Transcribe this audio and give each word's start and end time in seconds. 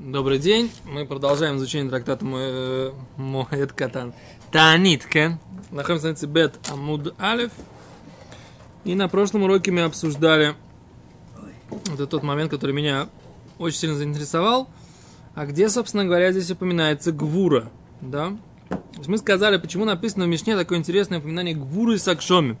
Добрый 0.00 0.38
день. 0.38 0.72
Мы 0.86 1.04
продолжаем 1.04 1.58
изучение 1.58 1.90
трактата 1.90 2.24
Моэд 2.24 3.72
Катан. 3.74 4.14
Таанит, 4.50 5.04
кен. 5.04 5.38
Находимся 5.70 6.26
на 6.26 6.26
Бет 6.26 6.58
Амуд 6.70 7.14
Алиф. 7.20 7.52
И 8.84 8.94
на 8.94 9.10
прошлом 9.10 9.42
уроке 9.42 9.70
мы 9.70 9.82
обсуждали 9.82 10.54
это 11.92 12.06
тот 12.06 12.22
момент, 12.22 12.50
который 12.50 12.74
меня 12.74 13.10
очень 13.58 13.76
сильно 13.76 13.94
заинтересовал. 13.94 14.70
А 15.34 15.44
где, 15.44 15.68
собственно 15.68 16.06
говоря, 16.06 16.32
здесь 16.32 16.50
упоминается 16.50 17.12
Гвура, 17.12 17.70
да? 18.00 18.32
Мы 19.06 19.18
сказали, 19.18 19.58
почему 19.58 19.84
написано 19.84 20.24
в 20.24 20.28
Мишне 20.28 20.56
такое 20.56 20.78
интересное 20.78 21.18
упоминание 21.18 21.54
Гвуры 21.54 21.96
и 21.96 21.98
Сакшоми. 21.98 22.56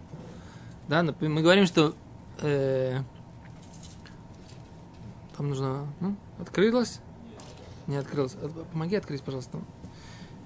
Да, 0.88 1.02
мы 1.02 1.40
говорим, 1.40 1.64
что 1.64 1.94
э, 2.42 2.98
там 5.38 5.48
нужно... 5.48 5.86
Ну, 6.00 6.16
открылось? 6.38 7.00
Не 7.90 7.96
открылось. 7.96 8.36
Помоги 8.72 8.94
открыть, 8.94 9.20
пожалуйста. 9.20 9.58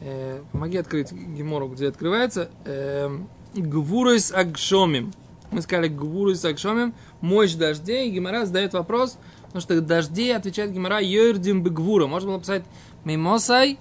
Э, 0.00 0.40
помоги 0.50 0.78
открыть 0.78 1.12
Гемору, 1.12 1.68
где 1.68 1.88
открывается. 1.88 2.48
Э, 2.64 3.14
Гвурис 3.54 4.32
Агшомим. 4.32 5.12
Мы 5.50 5.60
сказали 5.60 5.88
Гвурис 5.88 6.42
Агшомим. 6.46 6.94
Мощь 7.20 7.52
дождей. 7.52 8.10
Гемора 8.10 8.46
задает 8.46 8.72
вопрос, 8.72 9.18
потому 9.42 9.60
что 9.60 9.78
дожди, 9.82 10.30
отвечает 10.30 10.72
Гемора, 10.72 11.00
Йордим 11.02 11.62
Бегвура. 11.62 12.06
Можно 12.06 12.28
было 12.28 12.36
написать 12.36 12.64
Мимосай. 13.04 13.78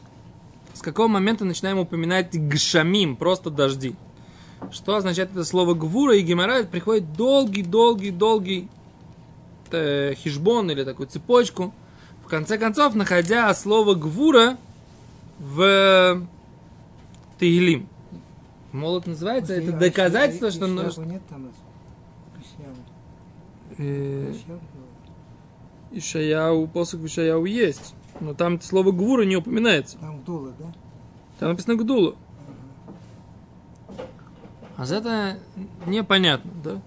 С 0.74 0.82
какого 0.82 1.08
момента 1.08 1.46
начинаем 1.46 1.80
упоминать 1.80 2.36
Гшамим, 2.36 3.16
просто 3.16 3.50
дожди. 3.50 3.96
Что 4.74 4.98
означает 4.98 5.32
это 5.32 5.46
слово 5.46 5.74
Гвура? 5.74 6.18
И 6.18 6.22
Гемора 6.22 6.64
приходит 6.66 7.14
долгий-долгий-долгий 7.14 8.68
э, 9.72 10.16
хижбон 10.16 10.70
или 10.70 10.84
такую 10.84 11.08
цепочку, 11.08 11.74
конце 12.34 12.58
концов, 12.58 12.96
находя 12.96 13.54
слово 13.54 13.94
гвура 13.94 14.58
в 15.38 16.20
Тегелим. 17.40 17.88
Молот 18.72 19.06
называется, 19.06 19.54
это 19.54 19.72
доказательство, 19.72 20.50
что... 20.50 20.66
Нет 20.66 21.22
там 21.30 21.52
Ишаяу, 25.92 26.68
посох 26.68 27.04
Ишаяу 27.04 27.46
есть. 27.46 27.94
Но 28.20 28.34
там 28.34 28.60
слово 28.62 28.92
гвура 28.92 29.26
не 29.26 29.36
упоминается. 29.36 30.00
Там 30.00 30.20
гдула, 30.22 30.54
да? 30.58 30.74
Там 31.38 31.50
написано 31.50 31.76
гдула. 31.76 32.16
А 34.76 34.86
за 34.86 34.96
это 34.96 35.38
непонятно, 35.86 36.52
да? 36.64 36.82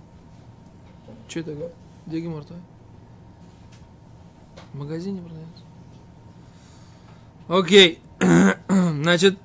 Что 1.29 1.39
это? 1.39 1.73
Где 2.07 2.21
Гемор 2.21 2.43
магазине 4.77 5.21
продается. 5.21 5.65
Окей. 7.49 7.99
Значит, 8.69 9.39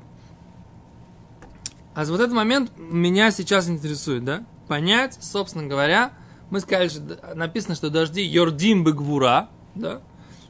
а 1.94 2.06
вот 2.06 2.20
этот 2.20 2.34
момент 2.34 2.72
меня 2.78 3.32
сейчас 3.32 3.70
интересует, 3.70 4.24
да? 4.24 4.46
Понять, 4.68 5.18
собственно 5.22 5.68
говоря, 5.68 6.14
мы 6.50 6.60
сказали, 6.62 6.88
что 6.88 7.36
написано, 7.36 7.76
что 7.76 7.90
дожди 7.90 8.22
Йордим 8.22 8.84
Бегвура, 8.84 9.50
да? 9.76 10.02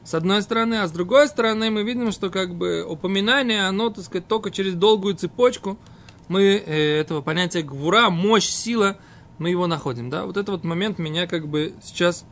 С 0.04 0.14
одной 0.14 0.42
стороны, 0.42 0.76
а 0.76 0.88
с 0.88 0.92
другой 0.92 1.28
стороны 1.28 1.70
мы 1.70 1.82
видим, 1.82 2.10
что 2.10 2.30
как 2.30 2.54
бы 2.54 2.84
упоминание, 2.84 3.66
оно, 3.66 3.90
так 3.90 4.04
сказать, 4.04 4.26
только 4.26 4.50
через 4.50 4.74
долгую 4.74 5.14
цепочку 5.14 5.78
мы 6.28 6.42
э, 6.42 7.00
этого 7.00 7.20
понятия 7.20 7.62
гвура, 7.62 8.10
мощь, 8.10 8.48
сила, 8.48 8.96
мы 9.38 9.50
его 9.50 9.66
находим, 9.66 10.10
да? 10.10 10.24
Вот 10.24 10.36
этот 10.36 10.48
вот 10.48 10.64
момент 10.64 10.98
меня 10.98 11.26
как 11.26 11.46
бы 11.46 11.74
сейчас 11.82 12.24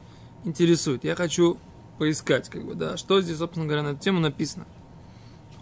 интересует. 0.45 1.05
Я 1.05 1.15
хочу 1.15 1.59
поискать, 2.01 2.49
как 2.49 2.65
бы, 2.65 2.75
да, 2.75 2.97
что 2.97 3.21
здесь, 3.21 3.37
собственно 3.37 3.67
говоря, 3.67 3.83
на 3.83 3.89
эту 3.89 4.01
тему 4.01 4.21
написано. 4.21 4.65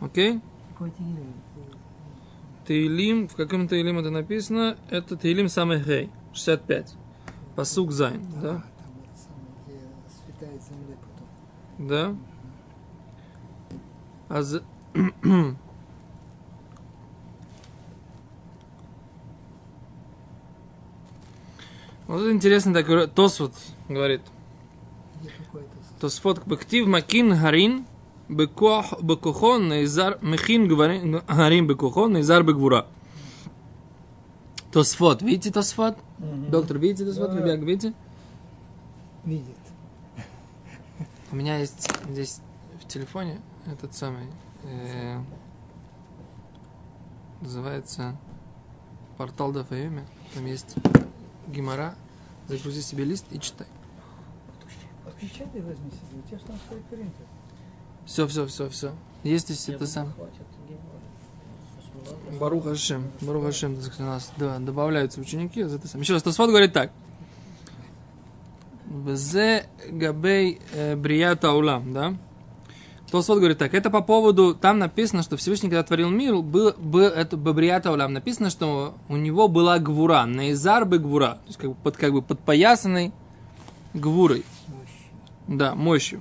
Окей? 0.00 0.40
Тейлим, 2.64 3.26
в 3.26 3.34
каком 3.34 3.66
Тейлим 3.66 3.98
это 3.98 4.10
написано? 4.10 4.76
Это 4.88 5.16
Тейлим 5.16 5.48
самый 5.48 5.82
Хей, 5.82 6.10
65. 6.32 6.94
Посук 7.56 7.90
Зайн, 7.90 8.24
да? 8.40 8.64
Да? 11.76 12.16
А 14.28 14.42
за... 14.42 14.62
Вот 22.06 22.22
это 22.22 22.32
интересно 22.32 22.72
такой 22.72 23.08
Тосфот 23.08 23.54
говорит– 23.88 24.22
Тосфот 26.00 26.46
Бектив 26.46 26.86
Макин 26.86 27.36
Харин 27.36 27.86
Бекохон 28.28 29.68
Нейзар 29.68 30.18
Мехин 30.22 31.22
Харин 31.26 31.66
Бекохон 31.66 32.12
Нейзар 32.12 32.42
Бегвура. 32.42 32.86
Тосфот. 34.72 35.22
Видите 35.22 35.50
Тосфот? 35.50 35.96
Доктор, 36.18 36.78
видите 36.78 37.04
Тосфот? 37.04 37.34
Ребят, 37.34 37.60
видите? 37.60 37.94
Видит. 39.24 39.56
У 41.32 41.36
меня 41.36 41.58
есть 41.58 41.90
здесь 42.08 42.40
в 42.80 42.86
телефоне 42.86 43.40
этот 43.66 43.94
самый 43.94 44.28
э, 44.64 45.18
называется 47.40 48.16
портал 49.16 49.52
Дафаюми. 49.52 50.06
Там 50.34 50.46
есть 50.46 50.76
гемора. 51.48 51.94
Загрузи 52.46 52.80
себе 52.80 53.04
лист 53.04 53.26
и 53.30 53.38
читай. 53.40 53.66
Печатай 55.20 55.60
возьми 55.60 55.90
себе, 55.90 56.22
у 56.24 56.28
тебя 56.28 56.38
же 56.38 56.44
там 56.44 56.56
стоит 56.66 56.84
принтер. 56.84 57.26
Все, 58.06 58.26
все, 58.26 58.46
все, 58.46 58.68
все. 58.68 58.92
Есть 59.24 59.48
здесь 59.48 59.68
это 59.68 59.86
сам. 59.86 60.12
Барух 62.38 62.64
Хашем. 62.64 63.10
Барух 63.20 63.44
Хашем, 63.44 63.76
у 63.98 64.02
нас 64.02 64.32
да, 64.36 64.58
добавляются 64.58 65.20
ученики. 65.20 65.60
Это 65.60 65.86
сам. 65.88 66.00
Еще 66.00 66.14
раз, 66.14 66.22
Тосфот 66.22 66.48
говорит 66.48 66.72
так. 66.72 66.92
Зе 69.08 69.66
габей 69.90 70.60
э, 70.72 70.96
брията 70.96 71.52
улам, 71.52 71.92
да? 71.92 72.16
Тосфот 73.10 73.38
говорит 73.38 73.58
так, 73.58 73.72
это 73.72 73.90
по 73.90 74.02
поводу, 74.02 74.54
там 74.54 74.78
написано, 74.78 75.22
что 75.22 75.36
Всевышний, 75.36 75.70
когда 75.70 75.82
творил 75.82 76.10
мир, 76.10 76.36
был, 76.36 76.74
был 76.76 77.06
это 77.06 77.38
Бабрията 77.38 77.90
Улам, 77.90 78.12
написано, 78.12 78.50
что 78.50 78.94
у 79.08 79.16
него 79.16 79.48
была 79.48 79.78
гвура, 79.78 80.26
наизар 80.26 80.84
бы 80.84 80.98
гвура, 80.98 81.38
то 81.42 81.46
есть 81.46 81.58
как 81.58 81.70
бы, 81.70 81.76
под, 81.76 81.96
как 81.96 82.12
бы 82.12 82.20
подпоясанной 82.20 83.12
гвурой. 83.94 84.44
Да, 85.48 85.74
мощью. 85.74 86.20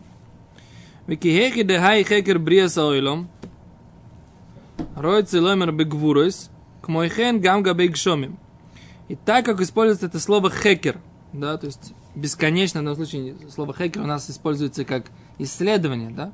Викихехи 1.05 1.63
де 1.63 1.79
хай 1.79 2.03
хекер 2.03 2.39
бриеса 2.39 2.85
ойлом. 2.85 3.29
Ройцы 4.95 5.41
ломер 5.41 5.71
бегвуройс. 5.71 6.49
К 6.81 6.87
мойхен 6.87 7.41
гамга 7.41 7.73
бегшомим. 7.73 8.39
И 9.09 9.15
так 9.15 9.45
как 9.45 9.61
используется 9.61 10.07
это 10.07 10.19
слово 10.19 10.49
хекер, 10.49 10.99
да, 11.31 11.57
то 11.57 11.67
есть 11.67 11.93
бесконечно, 12.15 12.81
в 12.81 12.83
данном 12.83 12.95
случае 12.95 13.35
слово 13.49 13.73
хекер 13.73 14.01
у 14.01 14.05
нас 14.05 14.29
используется 14.29 14.83
как 14.83 15.05
исследование, 15.37 16.09
да, 16.09 16.33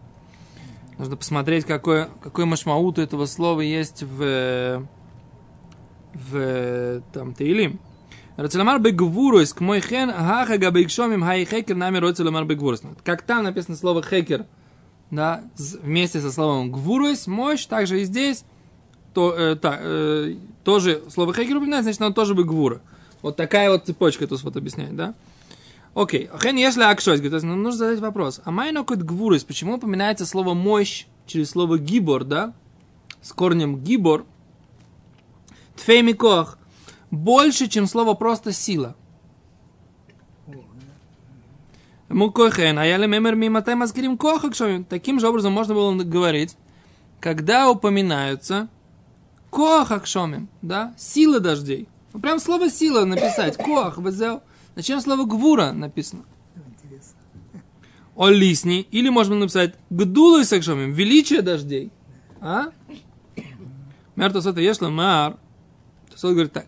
нужно 0.98 1.16
посмотреть, 1.16 1.66
какой, 1.66 2.08
какой 2.22 2.46
машмаут 2.46 2.98
у 2.98 3.02
этого 3.02 3.26
слова 3.26 3.62
есть 3.62 4.04
в, 4.04 4.88
в 6.14 7.02
там, 7.14 7.34
Таилим. 7.34 7.80
Рацеламар 8.36 8.80
бегвурус 8.80 9.54
к 9.54 9.62
мой 9.62 9.80
хен 9.80 10.12
хаха 10.12 10.58
габейкшомим 10.58 11.22
хай 11.22 11.46
хекер 11.46 11.76
нами 11.76 11.98
рацеламар 11.98 12.46
бегвурус. 12.46 12.82
Как 13.04 13.22
там 13.22 13.44
написано 13.44 13.78
слово 13.78 14.02
хекер, 14.02 14.46
да, 15.12 15.44
вместе 15.56 16.20
со 16.20 16.32
словом 16.32 16.72
гвурус, 16.72 17.28
мощь, 17.28 17.66
также 17.68 18.02
и 18.02 18.06
здесь, 18.06 18.44
то, 19.14 19.34
э, 19.34 19.56
та, 19.56 19.78
э, 19.80 20.36
тоже 20.64 21.04
слово 21.10 21.34
хекер 21.34 21.58
упоминается, 21.58 21.84
значит, 21.84 22.02
оно 22.02 22.14
тоже 22.14 22.34
бегвура. 22.34 22.82
Вот 23.22 23.36
такая 23.36 23.70
вот 23.70 23.86
цепочка 23.86 24.26
тут 24.26 24.42
вот 24.42 24.58
объясняет, 24.58 24.96
да? 24.96 25.14
Окей. 25.94 26.28
Хен 26.42 26.56
если 26.56 26.82
акшойс, 26.82 27.22
говорит, 27.22 27.44
нам 27.44 27.62
нужно 27.62 27.78
задать 27.78 28.00
вопрос. 28.00 28.42
А 28.44 28.50
майно 28.50 28.84
кот 28.84 29.00
гвурус, 29.00 29.44
почему 29.44 29.76
упоминается 29.76 30.26
слово 30.26 30.56
мощь 30.56 31.06
через 31.28 31.52
слово 31.52 31.78
гибор, 31.78 32.24
да? 32.24 32.54
С 33.22 33.32
корнем 33.32 33.78
гибор. 33.78 34.26
Тфеймикох 35.76 36.58
больше, 37.14 37.68
чем 37.68 37.86
слово 37.86 38.16
просто 38.16 38.52
сила. 38.52 38.96
Мукохен, 42.10 42.78
а 42.78 42.86
я 42.86 42.98
мемер 42.98 43.36
миматай 43.36 43.76
маскирим 43.76 44.18
кохак 44.18 44.54
Таким 44.90 45.20
же 45.20 45.28
образом 45.28 45.54
можно 45.54 45.74
было 45.74 45.94
говорить, 46.04 46.58
когда 47.20 47.70
упоминаются 47.70 48.68
кохак 49.50 50.06
да, 50.62 50.94
сила 50.98 51.40
дождей. 51.40 51.88
Ну, 52.14 52.20
прям 52.20 52.40
слово 52.40 52.70
сила 52.70 53.06
написать, 53.06 53.58
кох, 53.58 53.98
взял. 53.98 54.44
Зачем 54.76 55.00
слово 55.00 55.26
гвура 55.26 55.72
написано? 55.72 56.24
О 58.16 58.30
лисни, 58.30 58.82
или 58.92 59.10
можно 59.10 59.36
написать 59.36 59.76
гдулой 59.90 60.46
сакшомим, 60.46 60.94
величие 60.94 61.42
дождей. 61.42 61.92
А? 62.42 62.68
Мертвый 64.16 64.44
это 64.44 64.62
ешла 64.62 64.90
мар. 64.90 65.38
То 66.20 66.30
говорит 66.30 66.54
так. 66.54 66.68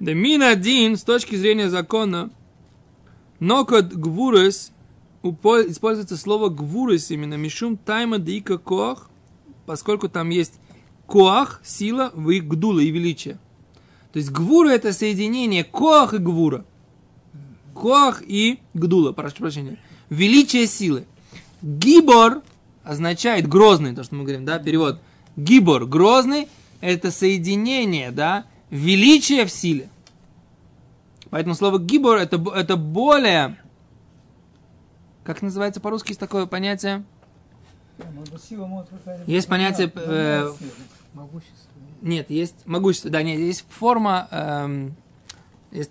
Да 0.00 0.14
мин 0.14 0.42
один 0.42 0.96
с 0.96 1.02
точки 1.02 1.36
зрения 1.36 1.68
закона, 1.68 2.30
но 3.38 3.66
код 3.66 3.92
гвурес 3.92 4.72
используется 5.22 6.16
слово 6.16 6.48
гвурис 6.48 7.10
именно 7.10 7.34
мишум 7.34 7.76
тайма 7.76 8.18
дика 8.18 8.56
коах, 8.56 9.10
поскольку 9.66 10.08
там 10.08 10.30
есть 10.30 10.54
коах, 11.06 11.60
сила, 11.62 12.10
в 12.14 12.30
их 12.30 12.46
гдула 12.46 12.80
и 12.80 12.90
величие. 12.90 13.38
То 14.12 14.18
есть 14.18 14.30
гвура 14.30 14.70
это 14.70 14.94
соединение 14.94 15.64
коах 15.64 16.14
и 16.14 16.18
гвура. 16.18 16.64
Коах 17.74 18.22
и 18.26 18.58
гдула, 18.72 19.12
прошу 19.12 19.36
прощения. 19.36 19.78
Величие 20.08 20.66
силы. 20.66 21.04
Гибор 21.60 22.42
означает 22.82 23.46
грозный, 23.46 23.94
то, 23.94 24.02
что 24.02 24.14
мы 24.14 24.22
говорим, 24.22 24.46
да, 24.46 24.58
перевод. 24.58 24.98
Гибор, 25.36 25.84
грозный, 25.84 26.48
это 26.80 27.10
соединение, 27.10 28.10
да, 28.10 28.46
величия 28.70 29.44
в 29.44 29.50
силе. 29.50 29.88
Поэтому 31.30 31.54
слово 31.54 31.78
гибор 31.78 32.18
это, 32.18 32.42
это 32.54 32.76
более, 32.76 33.56
как 35.22 35.42
называется 35.42 35.80
по-русски, 35.80 36.08
есть 36.08 36.20
такое 36.20 36.46
понятие? 36.46 37.04
Есть 39.26 39.48
понятие, 39.48 39.92
э. 39.94 40.52
Нет, 42.02 42.30
есть 42.30 42.54
могущество, 42.64 43.10
да, 43.10 43.22
нет, 43.22 43.38
есть 43.38 43.64
форма, 43.68 44.26
эм, 44.30 44.96
есть 45.70 45.90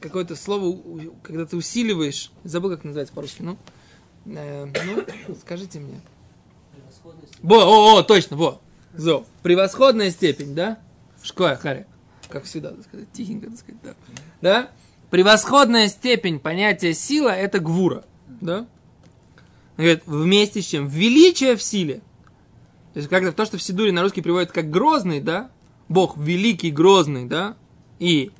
какое-то 0.00 0.34
слово, 0.34 0.76
когда 1.22 1.46
ты 1.46 1.56
усиливаешь, 1.56 2.32
забыл, 2.42 2.70
как 2.70 2.84
называется 2.84 3.14
по-русски, 3.14 3.42
ну, 3.42 3.56
э, 4.26 4.66
ну, 4.66 5.34
скажите 5.36 5.78
мне. 5.78 6.00
Во, 7.42 7.56
о, 7.56 7.98
о, 7.98 8.02
точно, 8.02 8.36
во, 8.36 8.60
зо, 8.94 9.24
превосходная 9.42 10.10
степень, 10.10 10.54
да? 10.54 10.78
Шкоя, 11.22 11.56
Харри, 11.56 11.86
как 12.28 12.44
всегда, 12.44 12.70
так 12.70 12.84
сказать, 12.84 13.12
тихенько, 13.12 13.48
так 13.48 13.58
сказать, 13.58 13.80
да. 13.82 13.94
Да? 14.40 14.70
Превосходная 15.10 15.88
степень 15.88 16.38
понятия 16.38 16.94
сила– 16.94 17.28
это 17.30 17.58
гвура, 17.58 18.04
да? 18.40 18.66
Он 19.76 19.84
говорит, 19.84 20.02
вместе 20.06 20.62
с 20.62 20.66
чем? 20.66 20.86
Величие 20.86 21.56
в 21.56 21.62
силе. 21.62 22.02
То 22.92 22.98
есть 22.98 23.08
как-то 23.08 23.32
то, 23.32 23.44
что 23.44 23.56
в 23.56 23.62
Сидуре 23.62 23.92
на 23.92 24.02
русский 24.02 24.20
приводит 24.20 24.52
как 24.52 24.70
грозный, 24.70 25.20
да? 25.20 25.50
Бог 25.88 26.16
великий, 26.16 26.70
грозный, 26.70 27.24
да? 27.24 27.56
И 27.98 28.30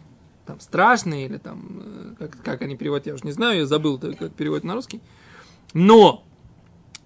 там 0.46 0.60
страшный, 0.60 1.24
или 1.24 1.38
там, 1.38 1.82
э, 1.84 2.14
как, 2.18 2.42
как 2.42 2.62
они 2.62 2.76
переводят, 2.76 3.06
я 3.06 3.14
уже 3.14 3.24
не 3.24 3.32
знаю, 3.32 3.60
я 3.60 3.66
забыл, 3.66 3.98
как 3.98 4.32
переводят 4.34 4.64
на 4.64 4.74
русский. 4.74 5.00
Но, 5.72 6.24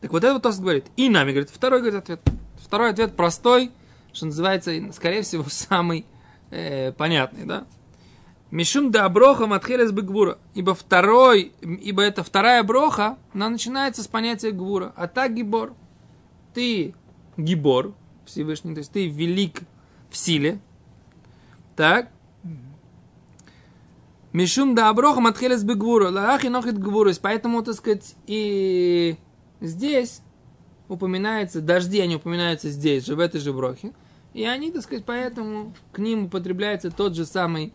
так 0.00 0.12
вот 0.12 0.24
это 0.24 0.34
вот 0.34 0.42
Тос 0.42 0.58
говорит. 0.58 0.86
И 0.96 1.08
нами, 1.08 1.30
говорит, 1.30 1.50
второй 1.50 1.80
говорит, 1.80 1.98
ответ. 1.98 2.20
Второй 2.56 2.90
ответ 2.90 3.14
простой, 3.14 3.70
что 4.14 4.26
называется, 4.26 4.72
скорее 4.92 5.22
всего, 5.22 5.44
самый 5.48 6.06
э, 6.50 6.92
понятный, 6.92 7.44
да? 7.44 7.66
Мишум 8.50 8.92
да 8.92 9.08
броха 9.08 9.46
матхелес 9.46 9.90
бы 9.90 10.02
гвура. 10.02 10.38
Ибо 10.54 10.74
второй, 10.74 11.52
ибо 11.60 12.02
это 12.02 12.22
вторая 12.22 12.62
броха, 12.62 13.18
она 13.32 13.48
начинается 13.48 14.02
с 14.02 14.06
понятия 14.06 14.52
гвура. 14.52 14.92
А 14.96 15.08
так 15.08 15.34
гибор. 15.34 15.74
Ты 16.52 16.94
гибор, 17.36 17.94
Всевышний, 18.24 18.74
то 18.74 18.78
есть 18.78 18.92
ты 18.92 19.08
велик 19.08 19.62
в 20.08 20.16
силе. 20.16 20.60
Так? 21.74 22.10
Мишум 24.32 24.76
да 24.76 24.92
броха 24.92 25.20
матхелес 25.20 25.64
бы 25.64 25.74
гвура. 25.74 26.10
Ларахи 26.10 26.46
нохит 26.46 26.78
гвурус. 26.78 27.18
Поэтому, 27.18 27.62
так 27.64 27.74
сказать, 27.74 28.14
и 28.28 29.16
здесь 29.60 30.22
упоминается, 30.88 31.60
дожди, 31.60 32.00
они 32.00 32.16
упоминаются 32.16 32.68
здесь 32.70 33.06
же, 33.06 33.16
в 33.16 33.20
этой 33.20 33.40
же 33.40 33.52
брохе. 33.52 33.92
И 34.34 34.44
они, 34.44 34.72
так 34.72 34.82
сказать, 34.82 35.04
поэтому 35.04 35.72
к 35.92 35.98
ним 35.98 36.24
употребляется 36.24 36.90
тот 36.90 37.14
же 37.14 37.24
самый 37.24 37.72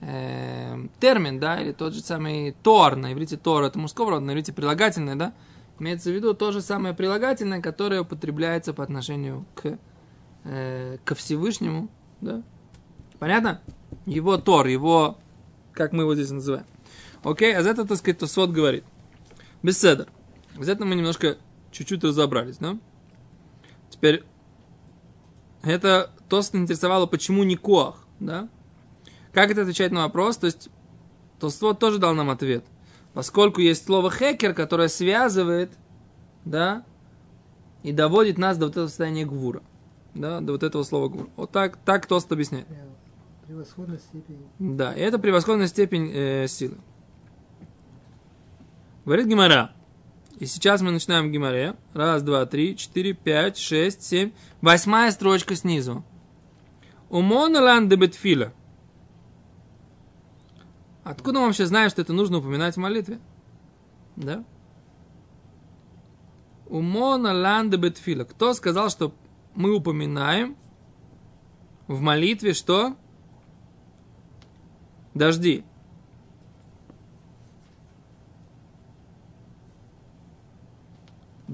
э, 0.00 0.86
термин, 1.00 1.40
да, 1.40 1.60
или 1.60 1.72
тот 1.72 1.94
же 1.94 2.00
самый 2.00 2.54
тор, 2.62 2.94
на 2.96 3.12
иврите 3.14 3.38
тор, 3.38 3.64
это 3.64 3.78
мужского 3.78 4.10
рода, 4.12 4.26
на 4.26 4.32
иврите 4.32 4.52
прилагательное, 4.52 5.16
да, 5.16 5.32
имеется 5.80 6.10
в 6.10 6.14
виду 6.14 6.34
то 6.34 6.52
же 6.52 6.60
самое 6.60 6.94
прилагательное, 6.94 7.62
которое 7.62 8.02
употребляется 8.02 8.74
по 8.74 8.84
отношению 8.84 9.46
к, 9.54 9.78
э, 10.44 10.98
ко 11.04 11.14
Всевышнему, 11.14 11.88
да. 12.20 12.42
Понятно? 13.18 13.62
Его 14.04 14.36
тор, 14.36 14.66
его, 14.66 15.16
как 15.72 15.92
мы 15.92 16.02
его 16.02 16.14
здесь 16.14 16.30
называем. 16.30 16.66
Окей, 17.22 17.56
а 17.56 17.62
за 17.62 17.70
это, 17.70 17.86
так 17.86 17.96
сказать, 17.96 18.18
Тосфот 18.18 18.50
говорит. 18.50 18.84
Беседер. 19.62 20.08
Из 20.58 20.68
этого 20.68 20.86
мы 20.86 20.94
немножко 20.94 21.38
чуть-чуть 21.72 22.04
разобрались, 22.04 22.58
да? 22.58 22.76
Теперь, 23.88 24.24
это 25.64 26.10
Тост 26.28 26.54
интересовало, 26.54 27.06
почему 27.06 27.44
не 27.44 27.56
Коах, 27.56 28.06
да? 28.20 28.48
Как 29.32 29.50
это 29.50 29.62
отвечает 29.62 29.92
на 29.92 30.02
вопрос? 30.02 30.36
То 30.36 30.46
есть, 30.46 30.68
Толствот 31.40 31.78
тоже 31.78 31.98
дал 31.98 32.14
нам 32.14 32.30
ответ. 32.30 32.64
Поскольку 33.12 33.60
есть 33.60 33.84
слово 33.84 34.10
хекер, 34.10 34.54
которое 34.54 34.88
связывает, 34.88 35.72
да, 36.44 36.84
и 37.82 37.92
доводит 37.92 38.38
нас 38.38 38.56
до 38.56 38.66
вот 38.66 38.72
этого 38.72 38.86
состояния 38.86 39.24
гвура. 39.24 39.62
Да, 40.14 40.40
до 40.40 40.52
вот 40.52 40.62
этого 40.62 40.82
слова 40.84 41.08
гвура. 41.08 41.28
Вот 41.36 41.50
так, 41.50 41.76
так 41.84 42.06
Тост 42.06 42.30
объясняет. 42.32 42.66
Превосходная 43.46 43.98
степень. 43.98 44.38
Да, 44.58 44.94
это 44.94 45.18
превосходная 45.18 45.66
степень 45.66 46.10
э, 46.12 46.46
силы. 46.48 46.76
Говорит 49.04 49.26
Гимара. 49.26 49.72
И 50.38 50.46
сейчас 50.46 50.82
мы 50.82 50.90
начинаем 50.90 51.28
в 51.28 51.30
Гимаре. 51.30 51.76
Раз, 51.92 52.22
два, 52.22 52.44
три, 52.46 52.76
четыре, 52.76 53.12
пять, 53.12 53.56
шесть, 53.56 54.02
семь. 54.02 54.32
Восьмая 54.60 55.10
строчка 55.12 55.54
снизу. 55.54 56.04
Умон 57.08 57.54
лан 57.54 57.88
де 57.88 57.96
бетфиля. 57.96 58.52
Откуда 61.04 61.38
мы 61.38 61.46
вообще 61.46 61.66
знаем, 61.66 61.90
что 61.90 62.02
это 62.02 62.12
нужно 62.12 62.38
упоминать 62.38 62.74
в 62.74 62.80
молитве? 62.80 63.20
Да? 64.16 64.44
Умон 66.66 67.24
лан 67.24 67.70
де 67.70 67.76
бетфиля. 67.76 68.24
Кто 68.24 68.54
сказал, 68.54 68.90
что 68.90 69.14
мы 69.54 69.72
упоминаем 69.72 70.56
в 71.86 72.00
молитве 72.00 72.54
что? 72.54 72.96
Дожди. 75.12 75.64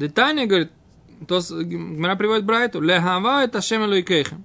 Детание 0.01 0.47
говорит, 0.47 0.73
то 1.29 1.43
Гмара 1.51 2.17
приводит 2.17 2.47
Брайту, 2.47 2.81
лехава 2.81 3.45
это 3.45 3.61
Шем 3.61 3.85
Элойкейхем. 3.85 4.45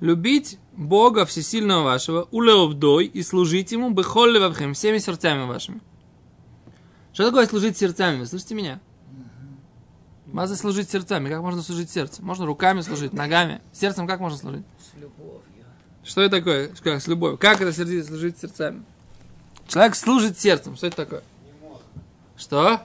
Любить 0.00 0.58
Бога 0.72 1.24
Всесильного 1.24 1.84
вашего, 1.84 2.26
улеовдой, 2.32 3.06
и 3.06 3.22
служить 3.22 3.70
Ему, 3.70 3.90
бехоль 3.90 4.32
левавхем, 4.32 4.74
всеми 4.74 4.98
сердцами 4.98 5.46
вашими. 5.46 5.80
Что 7.12 7.26
такое 7.26 7.46
служить 7.46 7.78
сердцами? 7.78 8.18
Вы 8.18 8.26
слышите 8.26 8.56
меня? 8.56 8.80
Маза 10.26 10.56
служить 10.56 10.90
сердцами. 10.90 11.28
Как 11.28 11.40
можно 11.40 11.62
служить 11.62 11.88
сердцем? 11.88 12.24
Можно 12.24 12.44
руками 12.44 12.80
служить, 12.80 13.12
ногами. 13.12 13.62
Сердцем 13.72 14.08
как 14.08 14.18
можно 14.18 14.36
служить? 14.36 14.64
С 14.80 15.00
любовью. 15.00 15.40
Что 16.02 16.22
это 16.22 16.38
такое? 16.38 16.72
Как 16.82 17.00
с 17.00 17.06
любовью? 17.06 17.38
Как 17.38 17.60
это 17.60 17.72
сердце 17.72 18.04
служить 18.04 18.40
сердцами? 18.40 18.82
Человек 19.68 19.94
служит 19.94 20.36
сердцем. 20.36 20.76
Что 20.76 20.88
это 20.88 20.96
такое? 20.96 21.22
Что? 22.36 22.82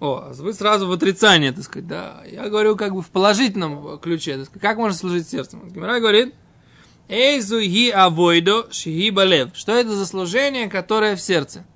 О, 0.00 0.32
вы 0.32 0.54
сразу 0.54 0.88
в 0.88 0.92
отрицание, 0.92 1.52
так 1.52 1.62
сказать, 1.62 1.86
да. 1.86 2.22
Я 2.26 2.48
говорю 2.48 2.74
как 2.74 2.94
бы 2.94 3.02
в 3.02 3.10
положительном 3.10 3.98
ключе. 3.98 4.38
Так 4.38 4.46
сказать. 4.46 4.62
Как 4.62 4.78
можно 4.78 4.96
служить 4.96 5.28
сердцем? 5.28 5.68
Гимара 5.68 6.00
говорит, 6.00 6.34
Эйзу 7.08 7.60
ги 7.60 7.90
авойдо 7.90 8.72
шиги 8.72 9.10
балев. 9.10 9.50
Что 9.54 9.72
это 9.72 9.90
за 9.90 10.06
служение, 10.06 10.70
которое 10.70 11.16
в 11.16 11.20
сердце? 11.20 11.66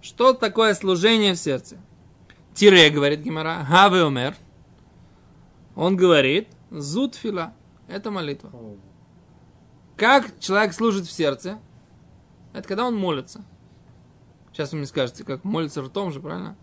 Что 0.00 0.32
такое 0.32 0.74
служение 0.74 1.34
в 1.34 1.38
сердце? 1.38 1.76
Тире, 2.54 2.90
говорит 2.90 3.20
Гимара, 3.20 3.66
гаве 3.68 4.04
умер. 4.04 4.36
Он 5.74 5.96
говорит, 5.96 6.48
зутфила. 6.70 7.52
Это 7.88 8.12
молитва. 8.12 8.52
Как 9.96 10.38
человек 10.38 10.72
служит 10.72 11.06
в 11.06 11.10
сердце? 11.10 11.58
Это 12.52 12.68
когда 12.68 12.86
он 12.86 12.94
молится. 12.94 13.44
Сейчас 14.52 14.72
вы 14.72 14.78
мне 14.78 14.86
скажете, 14.86 15.24
как 15.24 15.44
молится 15.44 15.82
ртом 15.82 16.12
же, 16.12 16.20
правильно? 16.20 16.56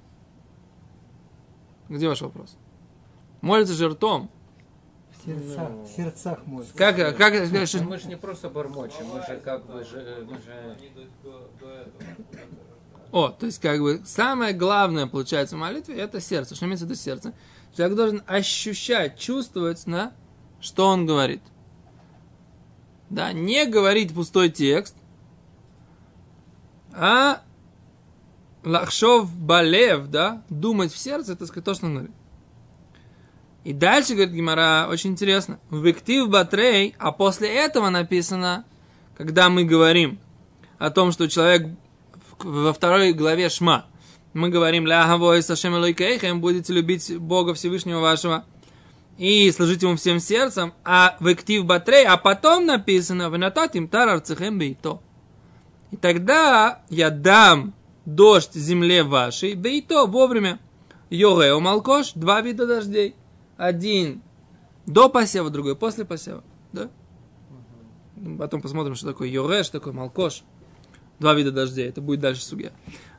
Где 1.90 2.08
ваш 2.08 2.22
вопрос? 2.22 2.58
Молится 3.42 3.74
же 3.74 3.90
ртом. 3.90 4.30
В 5.10 5.26
сердцах, 5.26 5.70
в 5.70 5.88
сердцах 5.88 6.46
может. 6.46 6.72
Как, 6.74 6.96
как, 6.96 7.18
как, 7.18 7.34
Ну, 7.52 7.84
мы 7.84 7.98
же 7.98 8.08
не 8.08 8.18
просто 8.18 8.50
бормочем, 8.50 9.06
мы 9.08 9.22
же 9.26 9.40
как 9.44 9.66
бы 9.66 9.84
же, 9.84 10.28
мы 10.30 10.38
же... 10.42 10.78
О, 13.12 13.30
то 13.30 13.46
есть, 13.46 13.60
как 13.62 13.80
бы, 13.80 14.02
самое 14.06 14.54
главное, 14.54 15.08
получается, 15.08 15.56
в 15.56 15.60
молитве, 15.60 15.96
это 15.96 16.20
сердце. 16.20 16.56
Что 16.56 16.66
имеется 16.66 16.86
в 16.86 16.90
виду 16.90 17.00
сердце? 17.00 17.34
Человек 17.76 17.96
должен 17.96 18.24
ощущать, 18.28 19.18
чувствовать, 19.18 19.84
да, 19.86 20.12
что 20.60 20.88
он 20.88 21.06
говорит. 21.06 21.42
Да, 23.10 23.32
не 23.32 23.66
говорить 23.66 24.14
пустой 24.14 24.50
текст, 24.50 24.96
а 26.92 27.42
лахшов 28.64 29.34
балев, 29.34 30.08
да, 30.08 30.44
думать 30.50 30.92
в 30.92 30.98
сердце, 30.98 31.34
это 31.34 31.46
сказать, 31.46 31.66
то, 31.66 31.74
что 31.74 31.88
говорит. 31.88 32.12
И 33.64 33.74
дальше, 33.74 34.14
говорит 34.14 34.34
Гимара, 34.34 34.88
очень 34.90 35.12
интересно. 35.12 35.60
Вектив 35.72 36.30
батрей, 36.30 36.96
а 37.00 37.12
после 37.12 37.50
этого 37.54 37.90
написано, 37.90 38.64
когда 39.18 39.50
мы 39.50 39.66
говорим 39.66 40.20
о 40.78 40.90
том, 40.90 41.12
что 41.12 41.28
человек 41.28 41.68
во 42.40 42.74
второй 42.74 43.14
главе 43.14 43.50
Шма. 43.50 43.86
Мы 44.34 44.50
говорим, 44.50 44.86
ля 44.86 45.06
гавой 45.08 45.42
сашем 45.42 45.74
будете 46.40 46.74
любить 46.74 47.18
Бога 47.18 47.54
Всевышнего 47.54 48.00
вашего 48.00 48.46
и 49.18 49.52
служить 49.52 49.82
ему 49.82 49.96
всем 49.96 50.20
сердцем, 50.20 50.74
а 50.86 51.18
в 51.20 51.28
актив 51.28 51.66
батрей, 51.66 52.06
а 52.06 52.18
потом 52.18 52.66
написано, 52.66 53.30
в 53.30 53.38
нататим 53.38 53.88
тарарцехем 53.88 54.60
бейто. 54.60 55.02
И 55.92 55.98
тогда 55.98 56.82
я 56.90 57.10
дам 57.10 57.74
дождь 58.08 58.54
земле 58.54 59.04
вашей, 59.04 59.54
бейто 59.54 60.06
вовремя. 60.06 60.60
Йогео 61.10 61.60
малкош, 61.60 62.14
два 62.16 62.42
вида 62.42 62.66
дождей. 62.66 63.16
Один 63.58 64.22
до 64.86 65.10
посева, 65.10 65.50
другой 65.50 65.76
после 65.76 66.06
посева. 66.06 66.44
Да? 66.72 66.90
Потом 68.40 68.62
посмотрим, 68.62 68.96
что 68.96 69.08
такое 69.08 69.28
йоре, 69.28 69.64
что 69.64 69.74
такое 69.74 69.94
малкош. 69.94 70.44
Два 71.20 71.34
вида 71.34 71.52
дождей. 71.52 71.88
Это 71.88 72.02
будет 72.02 72.22
дальше 72.22 72.44
судья. 72.44 72.72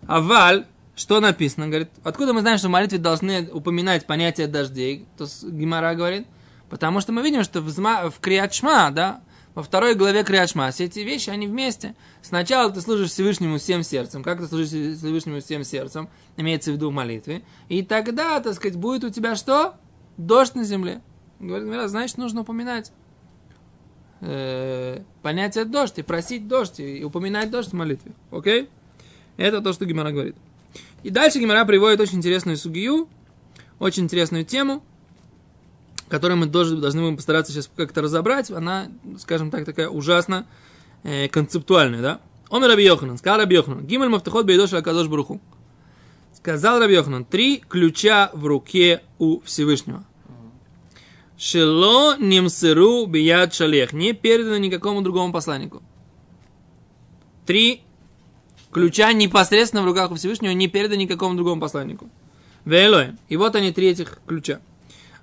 А 0.07 0.21
валь, 0.21 0.67
что 0.97 1.21
написано? 1.21 1.69
Говорит, 1.69 1.91
откуда 2.03 2.33
мы 2.33 2.41
знаем, 2.41 2.59
что 2.59 2.69
в 2.69 2.71
молитве 2.71 2.99
должны 2.99 3.49
упоминать 3.53 4.07
понятие 4.07 4.47
дождей? 4.47 5.07
То 5.17 5.27
Гимара 5.43 5.95
говорит. 5.95 6.27
Потому 6.71 7.01
что 7.01 7.13
мы 7.13 7.23
видим, 7.23 7.45
что 7.45 7.61
в, 7.61 7.69
зма, 7.69 8.11
в 8.11 8.21
Криачма, 8.21 8.91
да, 8.91 9.21
во 9.59 9.65
второй 9.65 9.97
главе 9.97 10.23
Криачма, 10.23 10.71
все 10.71 10.85
эти 10.85 11.01
вещи, 11.01 11.31
они 11.31 11.49
вместе. 11.49 11.97
Сначала 12.23 12.71
ты 12.71 12.81
служишь 12.81 13.11
Всевышнему 13.11 13.59
всем 13.59 13.83
сердцем. 13.83 14.23
Как 14.23 14.39
ты 14.39 14.47
служишь 14.47 14.69
Всевышнему 14.69 15.41
всем 15.41 15.65
сердцем? 15.65 16.09
Имеется 16.37 16.71
в 16.71 16.75
виду 16.75 16.91
в 16.91 16.93
молитве. 16.93 17.43
И 17.69 17.83
тогда, 17.83 18.39
так 18.39 18.55
сказать, 18.55 18.77
будет 18.77 19.03
у 19.03 19.11
тебя 19.11 19.35
что? 19.35 19.75
Дождь 20.17 20.55
на 20.55 20.63
земле. 20.63 21.01
Говорит, 21.41 21.91
значит, 21.91 22.19
нужно 22.19 22.43
упоминать 22.43 22.93
э, 24.21 25.03
понятие 25.23 25.65
дождь, 25.65 25.99
и 25.99 26.03
просить 26.03 26.47
дождь, 26.47 26.79
и 26.79 27.03
упоминать 27.03 27.51
дождь 27.51 27.71
в 27.71 27.75
молитве. 27.75 28.13
Окей? 28.31 28.71
Это 29.39 29.61
то, 29.61 29.73
что 29.73 29.87
Гимара 29.87 30.13
говорит. 30.13 30.37
И 31.03 31.11
дальше 31.11 31.41
Гимара 31.41 31.65
приводит 31.65 31.99
очень 31.99 32.19
интересную 32.19 32.57
сугию, 32.57 33.09
очень 33.81 34.05
интересную 34.05 34.45
тему, 34.45 34.85
которую 36.09 36.39
мы 36.39 36.47
должны, 36.47 36.81
должны 36.81 37.03
будем 37.03 37.17
постараться 37.17 37.53
сейчас 37.53 37.71
как-то 37.77 38.03
разобрать. 38.03 38.51
Она, 38.51 38.89
скажем 39.19 39.51
так, 39.51 39.65
такая 39.65 39.89
ужасно 39.89 40.47
э, 41.03 41.29
концептуальная, 41.29 42.03
да? 42.03 42.21
Омер 42.51 42.69
Раби 42.69 42.85
Йоханан, 42.85 43.19
сказал 43.19 43.39
Раби 43.39 43.57
Йоханан, 43.57 43.87
Гимель 43.87 44.09
Мафтахот 44.09 44.47
Бейдош 44.47 44.73
Акадош 44.73 45.07
Бруху. 45.09 45.41
Сказал 46.33 46.81
Раби 46.81 46.95
Йоханан, 46.95 47.25
три 47.25 47.59
ключа 47.59 48.31
в 48.33 48.47
руке 48.47 49.03
у 49.19 49.41
Всевышнего. 49.41 50.05
Шело 51.37 52.17
немсеру 52.17 53.07
бияд 53.07 53.55
шалех. 53.55 53.93
Не 53.93 54.13
передано 54.13 54.57
никакому 54.57 55.03
другому 55.03 55.33
посланнику. 55.33 55.83
Три 57.47 57.83
ключа 58.73 59.13
непосредственно 59.13 59.83
в 59.83 59.87
руках 59.87 60.11
у 60.11 60.17
Всевышнего 60.17 60.53
не 60.53 60.67
передано 60.67 61.01
никакому 61.01 61.37
другому 61.37 61.61
посланнику. 61.61 62.11
Велоем. 62.65 63.19
И 63.29 63.37
вот 63.37 63.55
они, 63.55 63.73
три 63.73 63.89
этих 63.89 64.19
ключа. 64.27 64.61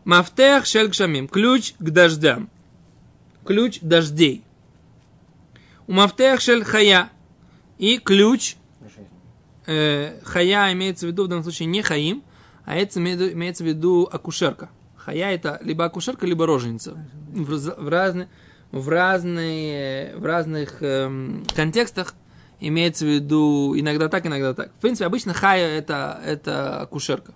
Мафтех 0.05 0.67
шель 0.67 0.89
кшамим. 0.89 1.27
Ключ 1.27 1.73
к 1.79 1.89
дождям. 1.89 2.49
Ключ 3.43 3.79
дождей. 3.81 4.43
У 5.87 5.93
мафтех 5.93 6.41
шель 6.41 6.63
хая. 6.63 7.09
И 7.79 7.97
ключ 7.97 8.55
э, 9.65 10.19
хая 10.23 10.71
имеется 10.73 11.07
в 11.07 11.09
виду 11.09 11.25
в 11.25 11.27
данном 11.27 11.43
случае 11.43 11.65
не 11.65 11.81
хаим, 11.81 12.23
а 12.65 12.75
это 12.75 12.99
имеется 12.99 13.63
в 13.63 13.67
виду 13.67 14.07
акушерка. 14.09 14.69
Хая 14.95 15.33
это 15.33 15.59
либо 15.63 15.85
акушерка, 15.85 16.25
либо 16.25 16.45
роженица. 16.45 16.97
В, 17.33 17.57
в, 17.57 17.89
разные, 17.89 18.29
в, 18.71 18.87
разные, 18.87 20.15
в 20.15 20.25
разных 20.25 20.81
эм, 20.81 21.45
контекстах 21.55 22.13
имеется 22.59 23.05
в 23.05 23.09
виду 23.09 23.73
иногда 23.77 24.07
так, 24.07 24.25
иногда 24.25 24.53
так. 24.53 24.71
В 24.71 24.81
принципе, 24.81 25.05
обычно 25.05 25.33
хая 25.33 25.67
это, 25.77 26.21
это 26.23 26.81
акушерка. 26.81 27.33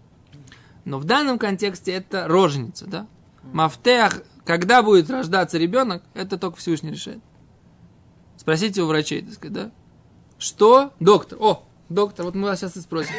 Но 0.90 0.98
в 0.98 1.04
данном 1.04 1.38
контексте 1.38 1.92
это 1.92 2.28
роженица, 2.28 2.88
да? 2.88 3.06
Мафтех, 3.44 4.24
когда 4.44 4.82
будет 4.82 5.08
рождаться 5.08 5.60
ребенок, 5.60 6.02
это 6.16 6.40
только 6.40 6.58
Всевышний 6.58 6.90
решает. 6.90 7.20
Спросите 8.38 8.82
у 8.82 8.88
врачей, 8.88 9.22
так 9.22 9.36
сказать, 9.36 9.54
да? 9.54 9.72
Что? 10.40 10.92
Доктор. 11.00 11.38
О, 11.40 11.64
доктор, 11.90 12.26
вот 12.26 12.34
мы 12.34 12.48
вас 12.48 12.60
сейчас 12.60 12.76
и 12.76 12.82
спросим. 12.82 13.14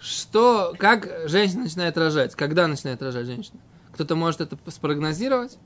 Что, 0.00 0.74
как 0.78 1.28
женщина 1.28 1.62
начинает 1.62 1.96
рожать? 1.96 2.34
Когда 2.34 2.66
начинает 2.66 3.00
рожать 3.02 3.26
женщина? 3.26 3.60
Кто-то 3.92 4.16
может 4.16 4.40
это 4.40 4.58
спрогнозировать? 4.66 5.58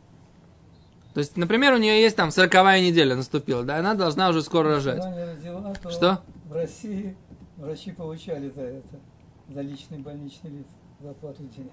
То 1.15 1.21
есть, 1.21 1.39
например, 1.39 1.73
у 1.73 1.79
нее 1.79 2.03
есть 2.03 2.17
там 2.17 2.33
сороковая 2.33 2.83
неделя 2.83 3.17
наступила, 3.17 3.63
да, 3.63 3.79
она 3.79 3.95
должна 3.95 4.29
уже 4.29 4.43
скоро 4.43 4.75
рожать. 4.75 5.03
Родила, 5.03 5.73
то 5.83 5.91
Что? 5.91 6.23
В 6.45 6.53
России 6.53 7.17
врачи 7.57 7.93
получали 7.93 8.51
за 8.51 8.61
это, 8.61 9.01
за 9.49 9.63
личный 9.63 9.99
больничный 9.99 10.51
лист, 10.51 10.69
за 11.05 11.11
оплату 11.11 11.43
денег. 11.45 11.73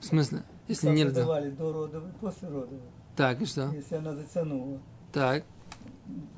В 0.00 0.04
смысле? 0.04 0.42
Если 0.68 0.88
не 0.90 1.04
родила. 1.04 1.22
давали 1.24 1.50
до 1.50 1.72
родовой, 1.72 2.10
после 2.20 2.48
родовой. 2.48 2.80
Так, 3.16 3.40
и 3.40 3.46
что? 3.46 3.70
Если 3.70 3.94
она 3.94 4.14
затянула. 4.14 4.78
Так. 5.12 5.44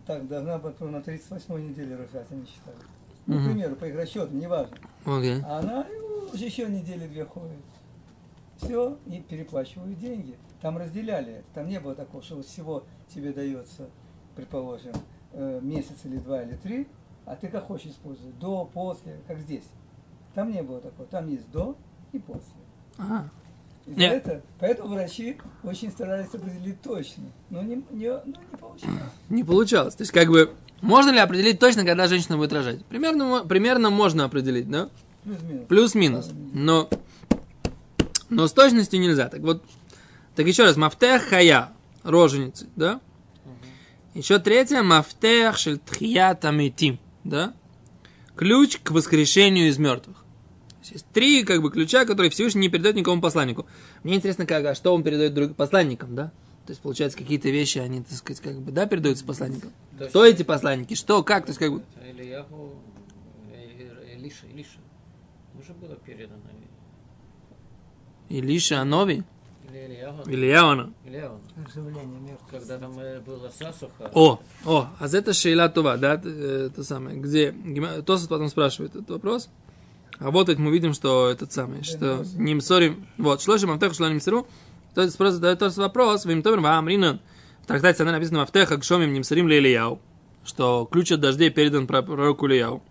Так, 0.07 0.28
должна 0.28 0.59
быть 0.59 0.81
на 0.81 1.02
38 1.02 1.69
неделе 1.69 1.97
рожать, 1.97 2.26
они 2.31 2.47
считали. 2.47 2.76
Ну, 3.26 3.35
Мгм. 3.35 3.43
к 3.43 3.47
примеру, 3.49 3.76
по 3.76 3.85
их 3.87 3.97
расчетам, 3.97 4.38
неважно. 4.38 4.76
Окей. 5.05 5.43
А 5.45 5.59
она 5.59 5.87
ну, 5.90 6.28
еще 6.35 6.69
недели 6.69 7.07
две 7.09 7.25
ходит. 7.25 7.59
Все, 8.59 8.97
и 9.07 9.21
переплачивают 9.21 9.99
деньги. 9.99 10.37
Там 10.62 10.78
разделяли 10.78 11.33
это. 11.35 11.47
Там 11.55 11.69
не 11.69 11.81
было 11.81 11.95
такого, 11.95 12.23
что 12.23 12.37
вот 12.37 12.47
всего 12.47 12.85
тебе 13.12 13.33
дается, 13.33 13.88
предположим, 14.37 14.95
э, 15.33 15.61
месяц 15.62 15.97
или 16.05 16.19
два 16.19 16.43
или 16.43 16.55
три, 16.57 16.87
а 17.25 17.35
ты 17.37 17.49
как 17.49 17.67
хочешь 17.67 17.90
использовать. 17.90 18.38
До, 18.38 18.64
после, 18.64 19.19
как 19.26 19.40
здесь. 19.40 19.64
Там 20.35 20.50
не 20.50 20.62
было 20.62 20.81
такого. 20.81 21.09
Там 21.09 21.28
есть 21.28 21.50
до 21.50 21.76
и 22.12 22.19
после. 22.19 22.53
Ага. 22.97 23.31
И 23.87 24.03
это, 24.03 24.43
поэтому 24.61 24.95
врачи 24.95 25.38
очень 25.62 25.91
старались 25.91 26.35
определить 26.35 26.81
точно. 26.83 27.25
Но 27.49 27.62
не, 27.62 27.83
не, 27.91 28.11
ну, 28.11 28.23
не 28.27 28.57
получилось. 28.59 29.03
Не 29.31 29.45
получалось. 29.45 29.95
То 29.95 30.03
есть, 30.03 30.12
как 30.12 30.29
бы, 30.29 30.53
можно 30.83 31.11
ли 31.11 31.19
определить 31.19 31.59
точно, 31.59 31.85
когда 31.85 32.07
женщина 32.07 32.37
будет 32.37 32.53
рожать? 32.53 32.85
Примерно, 32.87 33.45
примерно 33.45 33.88
можно 33.91 34.25
определить, 34.25 34.69
да? 34.69 34.91
Плюс-минус. 35.25 35.67
Плюс-минус. 35.69 36.31
Но, 36.53 36.91
но 38.29 38.47
с 38.47 38.53
точностью 38.53 39.00
нельзя. 39.00 39.29
Так 39.29 39.41
вот, 39.41 39.65
так 40.37 40.47
еще 40.47 40.65
раз, 40.65 40.77
мафтех 40.77 41.23
хая, 41.23 41.71
роженицы, 42.03 42.67
да? 42.77 43.00
Еще 44.15 44.38
третье, 44.38 44.83
мафтех 44.83 45.57
шель 45.57 45.79
тхият 45.79 46.45
амитим, 46.45 46.99
да? 47.25 47.55
Ключ 48.37 48.79
к 48.83 48.91
воскрешению 48.91 49.69
из 49.69 49.79
мертвых. 49.79 50.25
То 50.78 50.82
есть 50.82 50.92
Есть 50.92 51.06
три 51.12 51.44
как 51.44 51.62
бы 51.62 51.70
ключа, 51.70 52.04
которые 52.04 52.30
Всевышний 52.30 52.62
не 52.62 52.68
передает 52.68 52.97
никому 52.97 53.20
посланнику. 53.20 53.66
Мне 54.04 54.16
интересно, 54.16 54.47
как, 54.47 54.64
а 54.64 54.75
что 54.75 54.94
он 54.94 55.02
передает 55.02 55.35
друг, 55.35 55.54
посланникам, 55.54 56.14
да? 56.14 56.32
То 56.66 56.73
есть, 56.73 56.82
получается, 56.82 57.16
какие-то 57.16 57.49
вещи, 57.49 57.78
они, 57.78 58.02
так 58.02 58.12
сказать, 58.12 58.42
как 58.42 58.61
бы, 58.61 58.73
да, 58.73 58.87
передаются 58.87 59.25
посланникам. 59.25 59.73
То 59.99 60.06
Кто 60.06 60.26
эти 60.26 60.42
посланники? 60.42 60.94
Что, 60.94 61.23
как? 61.23 61.47
То 61.47 61.50
есть, 61.50 61.58
как 61.58 61.73
бы, 61.73 61.82
Ильяху, 62.06 62.75
э, 63.50 64.16
Илиша, 64.16 64.47
Илиша. 64.52 64.78
Уже 65.58 65.73
было 65.73 65.97
передано. 65.97 66.42
Илиша 68.28 68.80
Анови? 68.80 69.25
Оживление 71.66 72.20
мертвых. 72.20 72.50
Когда 72.50 72.78
там 72.78 72.99
э, 72.99 73.20
была 73.20 73.50
засуха. 73.50 74.11
О, 74.14 74.40
о, 74.64 74.88
а 74.99 75.06
это 75.06 75.32
Шейла 75.32 75.68
Това, 75.68 75.97
да, 75.97 76.20
э, 76.23 76.68
это 76.70 76.85
самое, 76.85 77.18
где, 77.18 77.52
Тосфот 78.04 78.28
потом 78.28 78.49
спрашивает 78.49 78.94
этот 78.94 79.11
вопрос, 79.11 79.49
а 80.20 80.30
вот 80.30 80.56
мы 80.58 80.70
видим, 80.70 80.94
что 80.94 81.28
этот 81.28 81.52
самый, 81.52 81.82
что 81.82 82.25
Нимсорим, 82.34 83.06
вот, 83.18 83.42
Шлошим 83.42 83.70
Амтех 83.70 83.94
Шло 83.94 84.08
Нимсору, 84.08 84.46
то 84.94 85.02
есть 85.02 85.16
просто 85.16 85.37
задает 85.37 85.60
тот 85.60 85.76
вопрос, 85.76 86.25
Вим 86.25 86.42
Томер 86.42 86.60
Ваам 86.60 86.88
Ринан, 86.88 87.20
в 87.62 87.66
трактате 87.66 88.02
она 88.02 88.12
написано 88.12 88.42
Амтех 88.42 88.72
Акшомим 88.72 89.12
Нимсорим 89.12 89.48
Лелияу, 89.48 90.00
что 90.44 90.88
ключ 90.90 91.12
от 91.12 91.20
дождей 91.20 91.50
передан 91.50 91.87
про- 91.87 92.02
пророку 92.02 92.46
Ильяу. 92.46 92.82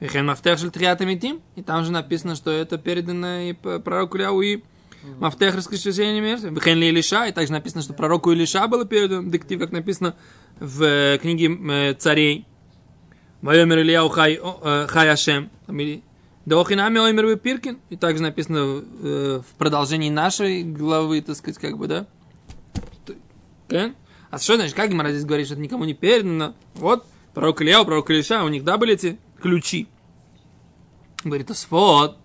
Вехен 0.00 0.26
Мафтех 0.26 0.58
Шель 0.58 0.70
Триата 0.70 1.06
Митим, 1.06 1.40
и 1.54 1.62
там 1.62 1.84
же 1.84 1.90
написано, 1.90 2.36
что 2.36 2.50
это 2.50 2.76
передано 2.76 3.40
и 3.40 3.52
пророку 3.54 4.18
Ильяу, 4.18 4.42
и 4.42 4.62
Мафтех 5.20 5.54
раскрещения 5.54 6.20
мертвых. 6.20 6.52
Вехен 6.52 6.78
ли 6.78 6.88
Илиша, 6.88 7.26
и 7.26 7.32
также 7.32 7.52
написано, 7.52 7.82
что 7.82 7.94
пророку 7.94 8.32
Илиша 8.32 8.66
было 8.66 8.84
передано, 8.84 9.30
диктив, 9.30 9.60
как 9.60 9.72
написано 9.72 10.16
в 10.58 10.82
э, 10.82 11.18
книге 11.18 11.56
э, 11.70 11.94
царей. 11.94 12.44
Вайомер 13.40 13.78
Ильяу 13.78 14.08
хай, 14.08 14.38
э, 14.42 14.86
хай 14.88 15.08
Ашем. 15.08 15.50
Дохинами 16.46 17.00
Оймер 17.00 17.36
Пиркин. 17.36 17.80
И 17.90 17.96
также 17.96 18.22
написано 18.22 18.82
э, 19.02 19.40
в 19.46 19.58
продолжении 19.58 20.10
нашей 20.10 20.62
главы, 20.62 21.20
так 21.20 21.36
сказать, 21.36 21.58
как 21.58 21.76
бы, 21.76 21.88
да? 21.88 22.06
Кен? 23.68 23.96
А 24.30 24.38
что 24.38 24.54
значит, 24.54 24.74
как 24.74 24.90
Гимара 24.90 25.10
здесь 25.10 25.24
говорит, 25.24 25.46
что 25.46 25.54
это 25.54 25.62
никому 25.62 25.84
не 25.84 25.94
передано? 25.94 26.54
Вот, 26.74 27.04
пророк 27.34 27.62
Ильяу, 27.62 27.84
пророк 27.84 28.10
Илиша, 28.10 28.44
у 28.44 28.48
них, 28.48 28.62
да, 28.62 28.78
были 28.78 28.94
эти 28.94 29.18
ключи? 29.42 29.88
Говорит, 31.24 31.50
вот, 31.70 32.16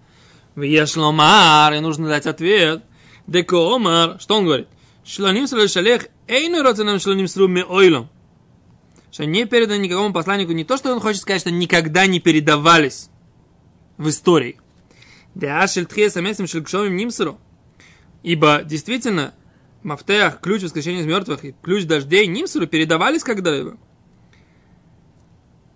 Вешломар, 0.56 1.74
и 1.74 1.80
нужно 1.80 2.08
дать 2.08 2.28
ответ. 2.28 2.84
Деко 3.26 3.76
Омар, 3.76 4.20
что 4.20 4.38
он 4.38 4.46
говорит? 4.46 4.68
Шланим 5.04 5.48
сру 5.48 5.68
шалех, 5.68 6.08
эйну 6.28 6.62
роцанам 6.62 7.00
шланим 7.00 7.28
сру 7.28 7.50
ойлом. 7.70 8.10
что 9.12 9.26
не 9.26 9.46
переданы 9.46 9.80
никакому 9.80 10.14
посланнику 10.14 10.52
не 10.52 10.64
то, 10.64 10.78
что 10.78 10.92
он 10.92 11.00
хочет 11.00 11.22
сказать, 11.22 11.42
что 11.42 11.50
никогда 11.50 12.06
не 12.06 12.20
передавались 12.20 13.11
в 14.02 14.10
истории. 14.10 14.60
Ибо 18.24 18.62
действительно, 18.64 19.34
Мафтех, 19.84 20.40
ключ 20.42 20.64
воскрешения 20.64 21.02
из 21.02 21.06
мертвых 21.06 21.46
и 21.46 21.56
ключ 21.62 21.86
дождей 21.86 22.28
Нимсуру 22.28 22.68
передавались 22.68 23.24
когда-либо. 23.24 23.78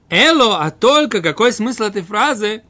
Эло, 0.09 0.59
а 0.61 0.71
только 0.71 1.21
какой 1.21 1.51
смысл 1.51 1.83
этой 1.83 2.01
фразы? 2.01 2.63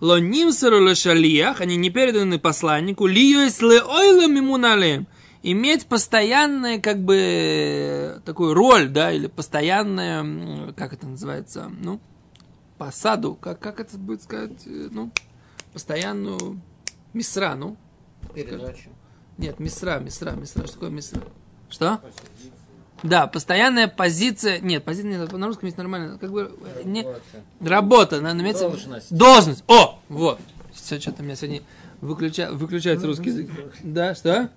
Ло 0.00 0.18
нимсуру 0.18 0.84
лешалиях, 0.84 1.60
они 1.60 1.76
не 1.76 1.88
переданы 1.88 2.38
посланнику, 2.38 3.06
лиюэс 3.06 3.62
ле 3.62 3.80
ойлам 3.80 4.38
имуналем. 4.38 5.06
Иметь 5.42 5.86
постоянную, 5.86 6.82
как 6.82 7.02
бы, 7.02 8.20
такую 8.24 8.54
роль, 8.54 8.88
да, 8.88 9.12
или 9.12 9.28
постоянную, 9.28 10.74
как 10.74 10.92
это 10.92 11.06
называется, 11.06 11.70
ну, 11.80 12.00
посаду, 12.78 13.34
как, 13.34 13.58
как 13.60 13.80
это 13.80 13.96
будет 13.96 14.22
сказать, 14.22 14.52
ну, 14.66 15.10
постоянную 15.72 16.60
мисра, 17.12 17.54
ну. 17.54 17.76
Передачу. 18.34 18.90
Нет, 19.38 19.58
мисра, 19.58 19.98
мисра, 19.98 20.32
мисра. 20.32 20.64
Что 20.64 20.74
такое 20.74 20.90
мисра? 20.90 21.22
Что? 21.68 22.00
Да, 23.02 23.26
постоянная 23.26 23.88
позиция. 23.88 24.60
Нет, 24.60 24.84
позиция 24.84 25.18
нет, 25.18 25.32
на 25.32 25.46
русском 25.46 25.66
есть 25.66 25.76
нормально. 25.76 26.18
Как 26.18 26.30
бы 26.30 26.56
не, 26.84 27.06
работа, 27.60 28.20
на 28.20 28.32
имеется 28.32 28.68
Должность. 28.68 29.14
Должность. 29.14 29.64
О, 29.66 29.98
вот. 30.08 30.40
Все, 30.72 30.98
что-то 30.98 31.22
у 31.22 31.24
меня 31.24 31.36
сегодня 31.36 31.62
выключа, 32.00 32.50
выключается 32.52 33.06
русский 33.06 33.30
язык. 33.30 33.50
Да, 33.82 34.14
что? 34.14 34.50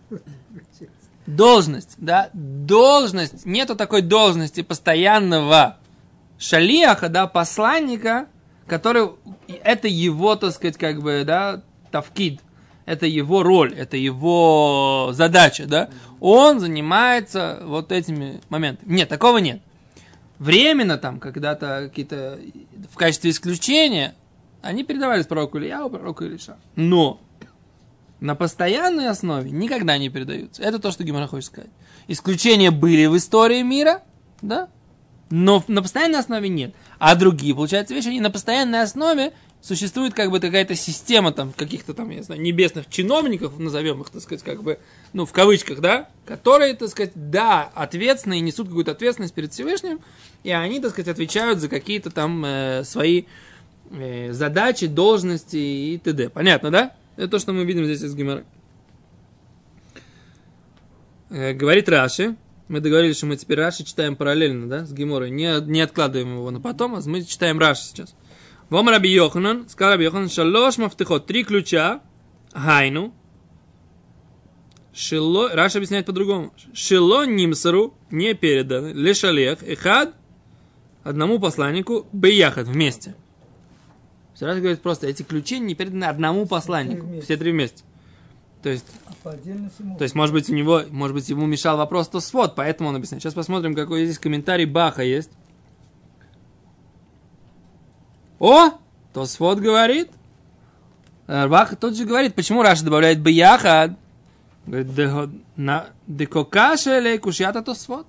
Должность, 1.25 1.95
да, 1.97 2.29
должность. 2.33 3.45
Нету 3.45 3.75
такой 3.75 4.01
должности 4.01 4.61
постоянного 4.61 5.77
шалиаха, 6.37 7.09
да, 7.09 7.27
посланника, 7.27 8.27
который, 8.67 9.09
это 9.63 9.87
его, 9.87 10.35
так 10.35 10.53
сказать, 10.53 10.77
как 10.77 11.01
бы, 11.01 11.23
да, 11.25 11.63
тавкид 11.91 12.41
это 12.87 13.05
его 13.05 13.43
роль, 13.43 13.73
это 13.73 13.97
его 13.97 15.09
задача, 15.11 15.65
да, 15.67 15.89
он 16.21 16.61
занимается 16.61 17.59
вот 17.63 17.91
этими 17.91 18.39
моментами. 18.49 18.91
Нет, 18.91 19.09
такого 19.09 19.39
нет. 19.39 19.61
Временно 20.39 20.97
там, 20.97 21.19
когда-то 21.19 21.89
какие-то, 21.89 22.39
в 22.89 22.95
качестве 22.95 23.31
исключения, 23.31 24.15
они 24.61 24.85
передавались 24.85 25.25
пророку 25.25 25.57
Ильяу, 25.57 25.89
пророку 25.89 26.23
Илиша. 26.23 26.57
Но 26.77 27.19
на 28.21 28.35
постоянной 28.35 29.09
основе 29.09 29.51
никогда 29.51 29.97
не 29.97 30.09
передаются. 30.09 30.63
Это 30.63 30.79
то, 30.79 30.91
что 30.91 31.03
Гимара 31.03 31.27
хочет 31.27 31.47
сказать. 31.47 31.71
Исключения 32.07 32.71
были 32.71 33.05
в 33.07 33.17
истории 33.17 33.63
мира, 33.63 34.01
да, 34.41 34.69
но 35.29 35.63
на 35.67 35.81
постоянной 35.81 36.19
основе 36.19 36.49
нет. 36.49 36.73
А 36.99 37.15
другие, 37.15 37.53
получается, 37.53 37.93
вещи, 37.93 38.07
они 38.07 38.21
на 38.21 38.31
постоянной 38.31 38.81
основе 38.81 39.33
существует 39.61 40.13
как 40.13 40.31
бы 40.31 40.39
какая-то 40.39 40.75
система 40.75 41.31
там 41.31 41.51
каких-то 41.51 41.93
там, 41.93 42.09
я 42.11 42.23
знаю, 42.23 42.41
небесных 42.41 42.89
чиновников, 42.89 43.59
назовем 43.59 44.01
их, 44.01 44.09
так 44.09 44.21
сказать, 44.21 44.43
как 44.43 44.63
бы, 44.63 44.79
ну, 45.13 45.25
в 45.25 45.33
кавычках, 45.33 45.81
да, 45.81 46.09
которые, 46.25 46.75
так 46.75 46.89
сказать, 46.89 47.11
да, 47.15 47.69
ответственны 47.73 48.37
и 48.37 48.41
несут 48.41 48.67
какую-то 48.67 48.91
ответственность 48.91 49.33
перед 49.33 49.51
Всевышним, 49.51 49.99
и 50.43 50.51
они, 50.51 50.79
так 50.79 50.91
сказать, 50.91 51.09
отвечают 51.09 51.59
за 51.59 51.69
какие-то 51.69 52.11
там 52.11 52.45
э, 52.45 52.83
свои 52.85 53.23
э, 53.91 54.31
задачи, 54.31 54.87
должности 54.87 55.57
и 55.57 55.97
т.д. 55.97 56.29
Понятно, 56.29 56.71
да? 56.71 56.93
Это 57.17 57.29
то, 57.29 57.39
что 57.39 57.51
мы 57.51 57.65
видим 57.65 57.85
здесь 57.85 58.03
из 58.03 58.15
Гимара. 58.15 58.45
Э, 61.29 61.53
говорит 61.53 61.89
Раши, 61.89 62.35
мы 62.67 62.79
договорились, 62.79 63.17
что 63.17 63.25
мы 63.25 63.37
теперь 63.37 63.59
Раши 63.59 63.83
читаем 63.83 64.15
параллельно, 64.15 64.67
да, 64.67 64.85
с 64.85 64.93
Гиморой, 64.93 65.29
не, 65.29 65.61
не 65.61 65.81
откладываем 65.81 66.35
его 66.35 66.51
на 66.51 66.59
потом, 66.59 66.95
а 66.95 67.01
мы 67.05 67.23
читаем 67.23 67.59
Раши 67.59 67.83
сейчас. 67.83 68.15
Вом 68.69 68.89
Раби 68.89 69.09
Йоханан, 69.09 69.69
сказал 69.69 69.93
Раби 69.93 70.05
Йоханан, 70.05 70.29
шалош 70.29 70.77
мафтехот, 70.77 71.25
три 71.25 71.43
ключа, 71.43 72.01
хайну, 72.53 73.13
Шило, 74.97 75.49
Раша 75.53 75.77
объясняет 75.77 76.07
по-другому. 76.07 76.51
Шило 76.73 77.27
нимсару 77.27 77.93
не 78.09 78.33
переданы. 78.33 78.93
Лешалех 78.93 79.61
и 79.61 79.75
хад 79.75 80.15
одному 81.03 81.39
посланнику 81.39 82.07
бияхат 82.11 82.67
вместе. 82.67 83.15
Раша 84.39 84.59
говорит 84.59 84.81
просто, 84.81 85.05
эти 85.05 85.21
ключи 85.21 85.59
не 85.59 85.75
переданы 85.75 86.05
одному 86.05 86.47
посланнику. 86.47 87.05
вместе. 87.05 87.25
Все 87.25 87.37
три 87.37 87.51
вместе. 87.51 87.83
То 88.61 88.69
есть, 88.69 88.85
А 89.05 89.29
то 89.97 90.03
есть, 90.03 90.15
может 90.15 90.33
быть, 90.33 90.49
у 90.49 90.53
него, 90.53 90.81
может 90.89 91.13
быть, 91.13 91.29
ему 91.29 91.45
мешал 91.45 91.77
вопрос 91.77 92.07
то 92.07 92.19
свод, 92.19 92.55
поэтому 92.55 92.89
он 92.89 92.95
объясняет. 92.95 93.21
Сейчас 93.21 93.33
посмотрим, 93.33 93.75
какой 93.75 94.05
здесь 94.05 94.19
комментарий 94.19 94.65
Баха 94.65 95.03
есть. 95.03 95.29
О, 98.39 98.71
то 99.13 99.25
свод 99.25 99.59
говорит. 99.59 100.09
Э, 101.27 101.47
Баха 101.47 101.75
тут 101.75 101.95
же 101.95 102.05
говорит, 102.05 102.35
почему 102.35 102.61
Раша 102.61 102.83
добавляет 102.83 103.21
бияхад. 103.21 103.91
Говорит, 104.65 104.93
«Дего- 104.93 105.31
на 105.55 105.87
декокаша 106.07 106.99
или 106.99 107.17
кушьята 107.17 107.61
то 107.61 107.73
свод. 107.73 108.05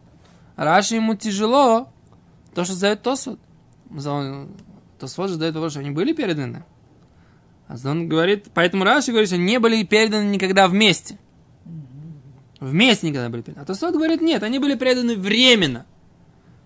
Раши 0.57 0.97
ему 0.97 1.15
тяжело 1.15 1.89
то, 2.55 2.65
что 2.65 2.75
задает 2.75 3.03
Тосфот. 3.03 3.39
Тосфот 4.99 5.29
же 5.29 5.35
задает 5.35 5.55
вопрос, 5.55 5.73
что 5.73 5.81
они 5.81 5.91
были 5.91 6.13
переданы. 6.13 6.65
Он 7.85 8.09
говорит, 8.09 8.47
поэтому 8.55 8.85
Раши 8.85 9.11
говорит, 9.11 9.29
что 9.29 9.37
не 9.37 9.59
были 9.59 9.83
переданы 9.85 10.29
никогда 10.31 10.69
вместе. 10.69 11.19
Вместе 12.61 13.09
никогда 13.09 13.29
были 13.29 13.43
переданы. 13.43 13.63
А 13.63 13.67
Тосфот 13.67 13.93
говорит, 13.95 14.21
нет, 14.21 14.43
они 14.43 14.59
были 14.59 14.75
переданы 14.75 15.17
временно. 15.17 15.81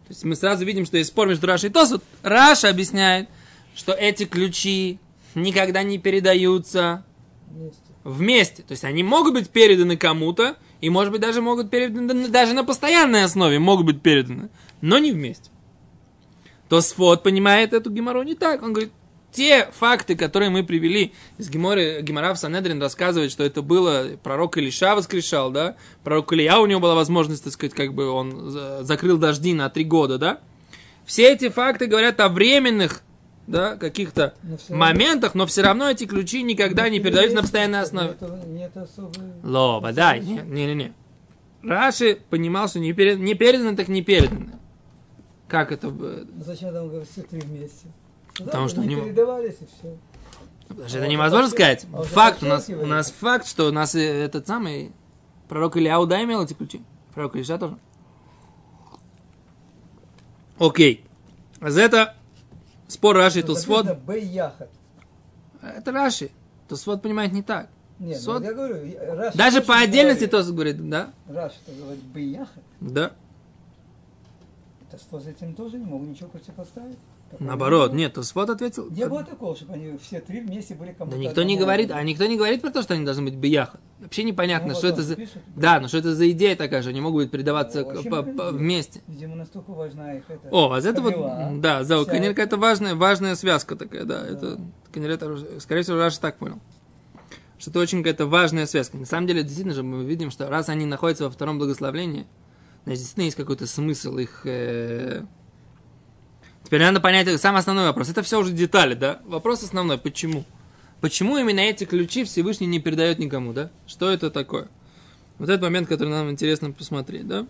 То 0.06 0.10
есть 0.10 0.24
мы 0.24 0.36
сразу 0.36 0.64
видим, 0.64 0.86
что 0.86 0.96
есть 0.96 1.10
спор 1.10 1.28
между 1.28 1.46
Рашей 1.46 1.70
и 1.70 1.72
Тосфот. 1.72 2.02
Раша 2.22 2.68
объясняет, 2.68 3.28
что 3.74 3.92
эти 3.92 4.24
ключи 4.24 4.98
никогда 5.34 5.82
не 5.82 5.98
передаются 5.98 7.04
Вместе. 7.46 7.80
вместе. 8.04 8.62
То 8.62 8.72
есть 8.72 8.84
они 8.84 9.02
могут 9.02 9.34
быть 9.34 9.50
переданы 9.50 9.96
кому-то, 9.96 10.56
и, 10.80 10.88
может 10.88 11.12
быть, 11.12 11.20
даже 11.20 11.42
могут 11.42 11.70
переданы, 11.70 12.28
даже 12.28 12.54
на 12.54 12.64
постоянной 12.64 13.24
основе 13.24 13.58
могут 13.58 13.86
быть 13.86 14.02
переданы, 14.02 14.50
но 14.80 14.98
не 14.98 15.12
вместе. 15.12 15.50
То 16.68 16.80
Сфот 16.80 17.22
понимает 17.22 17.72
эту 17.72 17.90
геморрой 17.90 18.24
не 18.24 18.34
так. 18.34 18.62
Он 18.62 18.72
говорит, 18.72 18.92
те 19.32 19.68
факты, 19.72 20.14
которые 20.14 20.50
мы 20.50 20.62
привели 20.62 21.12
из 21.38 21.48
Геморы, 21.48 22.02
Гемора 22.02 22.34
в 22.34 22.38
Санедрин 22.38 22.80
рассказывает, 22.80 23.30
что 23.30 23.42
это 23.44 23.62
было, 23.62 24.08
пророк 24.22 24.58
Илиша 24.58 24.94
воскрешал, 24.94 25.50
да, 25.50 25.76
пророк 26.04 26.32
Илья, 26.32 26.60
у 26.60 26.66
него 26.66 26.80
была 26.80 26.94
возможность, 26.94 27.44
так 27.44 27.52
сказать, 27.52 27.74
как 27.74 27.94
бы 27.94 28.08
он 28.10 28.50
за- 28.50 28.84
закрыл 28.84 29.18
дожди 29.18 29.54
на 29.54 29.70
три 29.70 29.84
года, 29.84 30.18
да. 30.18 30.40
Все 31.04 31.32
эти 31.32 31.48
факты 31.48 31.86
говорят 31.86 32.20
о 32.20 32.28
временных, 32.28 33.02
да, 33.46 33.76
каких-то 33.76 34.34
моментах, 34.78 35.34
но 35.34 35.46
все 35.46 35.62
равно 35.62 35.90
эти 35.90 36.04
ключи 36.04 36.42
никогда 36.42 36.88
не 36.88 37.00
передаются 37.00 37.34
на 37.36 37.42
постоянной 37.42 37.80
основе. 37.80 38.08
Нет. 38.46 38.70
Лоба, 39.42 39.92
да, 39.92 40.16
не-не-не. 40.18 40.92
Раши 41.62 42.18
понимал, 42.30 42.68
что 42.68 42.80
не, 42.80 42.92
перед, 42.92 43.18
не 43.18 43.34
передано, 43.34 43.76
так 43.76 43.88
не 43.88 44.02
передано. 44.02 44.46
Как 45.48 45.70
это? 45.72 45.92
Зачем 46.44 46.72
там 46.72 46.90
все 47.04 47.22
три 47.22 47.40
вместе? 47.40 47.86
Потому 48.38 48.68
что 48.68 48.80
они 48.80 48.96
передавались 48.96 49.56
и 49.60 49.66
все. 49.66 49.96
Потому 50.68 50.88
что 50.88 50.98
А 50.98 51.00
это 51.00 51.08
невозможно 51.08 51.50
сказать. 51.50 51.86
а 51.92 51.96
вот 51.98 52.06
Факт 52.06 52.42
у 52.42 52.46
нас, 52.46 52.68
у 52.68 52.86
нас 52.86 53.10
факт, 53.10 53.46
что 53.46 53.68
у 53.68 53.72
нас 53.72 53.94
э, 53.94 54.00
этот 54.00 54.46
самый 54.46 54.92
пророк 55.48 55.76
Ильяу, 55.76 56.06
да, 56.06 56.22
имел 56.22 56.42
эти 56.42 56.54
ключи? 56.54 56.82
Пророк 57.14 57.36
Илиша 57.36 57.58
тоже? 57.58 57.76
Окей. 60.58 61.04
За 61.60 61.82
это 61.82 62.14
спор 62.88 63.16
Раши 63.16 63.40
и 63.40 63.42
«Б-яхат». 63.42 64.70
Это 65.60 65.92
Раши. 65.92 66.30
Тусфот 66.68 67.02
понимает 67.02 67.32
не 67.32 67.42
так. 67.42 67.68
Нет, 67.98 68.20
Сот- 68.20 68.40
ну, 68.40 68.46
я 68.46 68.54
говорю, 68.54 68.76
Раша 69.16 69.36
Даже 69.38 69.60
по 69.60 69.78
отдельности 69.78 70.24
говорит. 70.24 70.30
Тос 70.30 70.50
говорит, 70.50 70.90
да? 70.90 71.10
Раша-то 71.28 71.72
говорит 71.72 72.02
«б-яхат». 72.02 72.62
Да. 72.80 73.12
Это 74.88 75.00
что 75.00 75.20
с 75.20 75.26
этим 75.26 75.54
тоже 75.54 75.78
не 75.78 75.84
могу 75.84 76.04
ничего 76.04 76.28
противопоставить. 76.28 76.98
Наоборот, 77.38 77.92
нет, 77.92 78.14
Тосфот 78.14 78.50
ответил. 78.50 78.88
Не 78.90 79.06
было 79.06 79.24
такого, 79.24 79.56
чтобы 79.56 79.74
они 79.74 79.96
все 79.98 80.20
три 80.20 80.40
вместе 80.40 80.74
были 80.74 80.92
кому-то. 80.92 81.16
Да 81.16 81.22
никто 81.22 81.42
не 81.42 81.56
говорит, 81.56 81.90
а 81.90 82.02
никто 82.02 82.26
не 82.26 82.36
говорит 82.36 82.60
про 82.62 82.70
то, 82.70 82.82
что 82.82 82.94
они 82.94 83.04
должны 83.04 83.24
быть 83.24 83.34
бияха. 83.34 83.80
Вообще 84.00 84.24
непонятно, 84.24 84.68
Ну, 84.70 84.74
что 84.74 84.88
это 84.88 85.02
за... 85.02 85.16
пишет. 85.16 85.38
Да, 85.54 85.80
но 85.80 85.88
что 85.88 85.98
это 85.98 86.14
за 86.14 86.30
идея 86.30 86.56
такая, 86.56 86.82
что 86.82 86.90
они 86.90 87.00
могут 87.00 87.30
быть 87.30 87.30
Ну, 87.82 87.88
очень 88.00 88.10
по- 88.10 88.50
вместе. 88.50 89.00
Видимо, 89.06 89.36
настолько 89.36 89.70
важна 89.70 90.14
их 90.14 90.24
это. 90.28 90.48
О, 90.50 90.72
а 90.72 90.78
это 90.78 91.00
вот, 91.00 91.60
да, 91.60 91.84
за 91.84 91.96
эта- 91.96 92.28
какая-то 92.28 92.56
важная, 92.56 92.94
важная 92.94 93.34
связка 93.36 93.76
такая, 93.76 94.04
да. 94.04 94.26
Это, 94.26 94.58
конечно, 94.92 95.12
это, 95.14 95.60
скорее 95.60 95.82
всего, 95.82 95.98
Раша 95.98 96.20
так 96.20 96.36
понял. 96.38 96.58
Что 97.58 97.70
это 97.70 97.78
очень 97.78 97.98
какая-то 97.98 98.26
важная 98.26 98.66
связка. 98.66 98.96
На 98.96 99.06
самом 99.06 99.28
деле, 99.28 99.42
действительно 99.42 99.74
же, 99.74 99.82
мы 99.84 100.04
видим, 100.04 100.30
что 100.32 100.48
раз 100.50 100.68
они 100.68 100.84
находятся 100.84 101.24
во 101.24 101.30
втором 101.30 101.58
благословлении, 101.58 102.26
значит, 102.84 102.98
действительно 103.00 103.24
есть 103.24 103.36
какой-то 103.36 103.66
смысл 103.68 104.18
их... 104.18 104.42
э, 104.44 105.22
Теперь 106.72 106.86
надо 106.86 107.00
понять 107.00 107.38
самый 107.38 107.58
основной 107.58 107.84
вопрос. 107.84 108.08
Это 108.08 108.22
все 108.22 108.40
уже 108.40 108.50
детали, 108.50 108.94
да? 108.94 109.20
Вопрос 109.26 109.62
основной. 109.62 109.98
Почему? 109.98 110.42
Почему 111.02 111.36
именно 111.36 111.60
эти 111.60 111.84
ключи 111.84 112.24
Всевышний 112.24 112.66
не 112.66 112.80
передает 112.80 113.18
никому, 113.18 113.52
да? 113.52 113.70
Что 113.86 114.10
это 114.10 114.30
такое? 114.30 114.68
Вот 115.36 115.50
этот 115.50 115.60
момент, 115.60 115.86
который 115.86 116.08
нам 116.08 116.30
интересно 116.30 116.70
посмотреть, 116.72 117.28
да? 117.28 117.46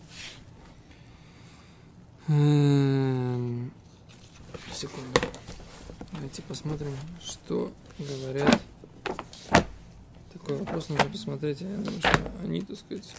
Эм, 2.27 3.71
Секунду. 4.75 5.21
Давайте 6.11 6.43
посмотрим, 6.43 6.97
что 7.25 7.71
говорят. 8.01 8.61
Такой 10.33 10.57
вопрос 10.57 10.89
нужно 10.89 11.05
посмотреть. 11.05 11.61
Я 11.61 11.69
думаю, 11.69 12.01
что 12.01 12.33
они, 12.43 12.63
так 12.63 12.77
сказать, 12.77 13.15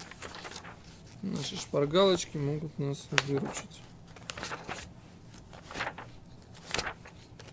наши 1.21 1.55
шпаргалочки 1.55 2.35
могут 2.35 2.77
нас 2.77 3.07
выручить. 3.25 3.79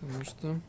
Потому 0.01 0.23
что 0.25 0.59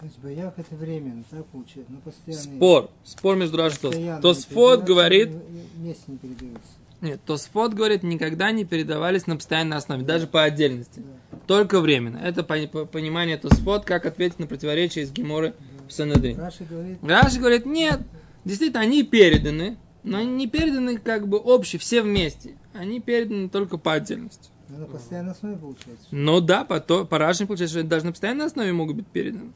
То 0.00 0.06
боях 0.22 0.54
это 0.56 0.74
временно, 0.76 1.24
так 1.30 1.44
получается? 1.46 1.92
Ну, 1.92 1.98
постоянно. 1.98 2.42
спор, 2.56 2.90
спор 3.04 3.36
между 3.36 3.56
Раши 3.56 3.76
и 3.76 3.80
постоянно 3.82 4.22
Тосфот 4.22 4.84
говорит, 4.84 5.30
Вместе 5.74 6.02
не 6.06 6.18
передаются. 6.18 6.70
нет, 7.00 7.20
Тосфот 7.24 7.74
говорит, 7.74 8.02
никогда 8.02 8.50
не 8.52 8.64
передавались 8.64 9.26
на 9.26 9.36
постоянной 9.36 9.76
основе, 9.78 10.04
даже 10.04 10.26
по 10.26 10.42
отдельности. 10.44 11.00
Да. 11.00 11.38
Только 11.46 11.80
временно. 11.80 12.18
Это 12.18 12.42
пони- 12.44 12.66
по- 12.66 12.84
понимание 12.86 13.36
Тосфот, 13.36 13.84
как 13.84 14.06
ответить 14.06 14.38
на 14.38 14.46
противоречие 14.46 15.04
из 15.04 15.10
Геморы 15.12 15.54
в 15.88 15.92
Санедрин. 15.92 16.38
Раши 16.38 16.64
говорит, 16.64 16.98
Раши 17.02 17.38
говорит, 17.40 17.66
нет, 17.66 18.00
действительно, 18.44 18.80
они 18.82 19.02
переданы, 19.02 19.76
но 20.04 20.18
они 20.18 20.30
не 20.32 20.46
переданы 20.46 20.98
как 20.98 21.26
бы 21.26 21.38
общие, 21.38 21.80
все 21.80 22.02
вместе. 22.02 22.54
Они 22.74 23.00
переданы 23.00 23.48
только 23.48 23.76
по 23.78 23.94
отдельности. 23.94 24.50
Ну, 24.68 24.78
на 24.78 24.86
постоянной 24.86 25.32
основе 25.32 25.56
получается. 25.56 26.06
Но 26.10 26.40
да, 26.40 26.64
по, 26.64 26.80
то, 26.80 27.04
по 27.04 27.18
Раши 27.18 27.46
получается, 27.46 27.74
что 27.74 27.80
они 27.80 27.88
даже 27.88 28.04
на 28.04 28.12
постоянной 28.12 28.46
основе 28.46 28.72
могут 28.72 28.96
быть 28.96 29.06
переданы. 29.06 29.52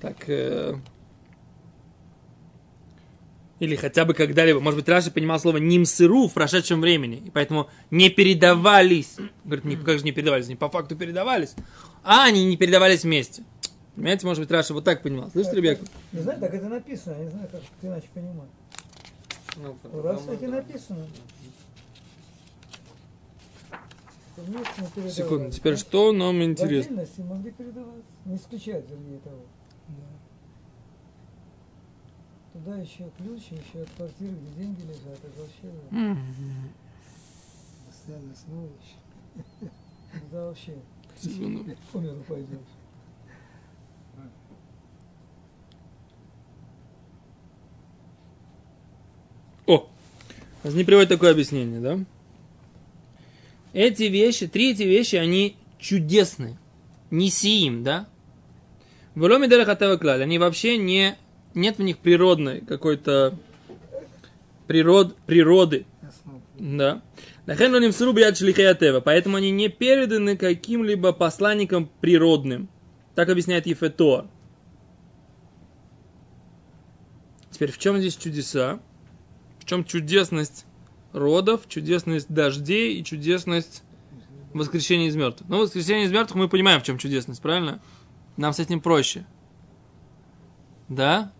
Так, 0.00 0.28
э, 0.28 0.74
или 3.60 3.76
хотя 3.76 4.04
бы 4.04 4.14
когда-либо. 4.14 4.60
Может 4.60 4.80
быть, 4.80 4.88
Раши 4.88 5.10
понимал 5.10 5.38
слово 5.38 5.58
«нимсыру» 5.58 6.28
в 6.28 6.34
прошедшем 6.34 6.80
времени, 6.80 7.22
и 7.26 7.30
поэтому 7.30 7.68
не 7.90 8.10
передавались. 8.10 9.16
Говорит, 9.44 9.64
не, 9.64 9.76
как 9.76 9.98
же 9.98 10.04
не 10.04 10.12
передавались? 10.12 10.48
Не 10.48 10.56
по 10.56 10.68
факту 10.68 10.96
передавались, 10.96 11.54
а 12.02 12.24
они 12.24 12.44
не 12.44 12.56
передавались 12.56 13.04
вместе. 13.04 13.44
Понимаете, 13.94 14.26
может 14.26 14.42
быть, 14.42 14.50
Раши 14.50 14.74
вот 14.74 14.84
так 14.84 15.02
понимал. 15.02 15.30
Слышите, 15.30 15.56
Ребекка? 15.56 15.86
Не 16.12 16.20
знаю, 16.20 16.40
так 16.40 16.52
это 16.52 16.68
написано, 16.68 17.14
я 17.16 17.24
не 17.24 17.30
знаю, 17.30 17.48
как 17.50 17.60
ты 17.80 17.86
иначе 17.86 18.08
понимать. 18.12 18.48
Ну, 19.56 19.76
У 19.92 20.02
Раши 20.02 20.36
да. 20.40 20.48
написано. 20.48 21.06
Секунду, 25.10 25.50
теперь 25.52 25.76
что 25.76 26.12
нам 26.12 26.40
В 26.40 26.42
интересно? 26.42 26.90
отдельности 26.92 27.20
могли 27.20 27.50
передаваться. 27.52 28.02
Не 28.24 28.36
исключать, 28.36 28.84
вернее, 28.90 29.18
того. 29.20 29.42
Туда 32.52 32.76
еще 32.78 33.10
ключ, 33.18 33.42
еще 33.50 33.82
от 33.82 33.90
квартиры, 33.96 34.32
где 34.32 34.62
деньги 34.62 34.82
лежат. 34.82 35.18
Это 35.22 35.40
вообще, 35.40 35.72
да. 35.90 35.96
М, 35.98 36.18
Постоянно 37.86 38.32
основа 38.32 38.68
еще. 38.82 39.70
Туда 40.20 40.44
вообще 40.46 40.74
секунду. 41.20 41.64
миру 41.94 42.22
пойдешь. 42.28 42.58
О, 49.66 49.88
не 50.64 50.84
приводит 50.84 51.08
такое 51.08 51.30
объяснение, 51.32 51.80
да? 51.80 51.98
Эти 53.74 54.04
вещи, 54.04 54.46
три 54.46 54.70
эти 54.70 54.84
вещи, 54.84 55.16
они 55.16 55.56
чудесные. 55.78 56.56
Не 57.10 57.28
сиим, 57.28 57.82
да? 57.82 58.08
В 59.14 59.22
Ломе 59.22 59.48
Клаль, 59.98 60.22
они 60.22 60.38
вообще 60.38 60.78
не, 60.78 61.16
нет 61.54 61.78
в 61.78 61.82
них 61.82 61.98
природной 61.98 62.60
какой-то 62.60 63.36
природ, 64.66 65.16
природы, 65.26 65.86
да. 66.58 67.02
Лахен 67.46 67.92
сруб 67.92 68.18
яд 68.18 68.38
шлихеятева, 68.38 69.00
поэтому 69.00 69.36
они 69.36 69.50
не 69.50 69.68
переданы 69.68 70.36
каким-либо 70.36 71.12
посланникам 71.12 71.90
природным. 72.00 72.68
Так 73.14 73.28
объясняет 73.28 73.66
Ефетор. 73.66 74.26
Теперь 77.50 77.70
в 77.70 77.78
чем 77.78 77.98
здесь 77.98 78.16
чудеса? 78.16 78.80
В 79.60 79.64
чем 79.64 79.84
чудесность 79.84 80.64
родов, 81.14 81.62
чудесность 81.68 82.28
дождей 82.28 82.98
и 82.98 83.04
чудесность 83.04 83.82
воскрешения 84.52 85.08
из 85.08 85.16
мертвых? 85.16 85.48
Ну, 85.48 85.60
воскрешение 85.60 86.04
из 86.04 86.12
мертвых 86.12 86.36
мы 86.36 86.48
понимаем, 86.48 86.80
в 86.80 86.82
чем 86.82 86.98
чудесность, 86.98 87.40
правильно? 87.40 87.80
Нам 88.36 88.52
с 88.52 88.58
этим 88.58 88.80
проще. 88.80 89.24
Да? 90.88 91.32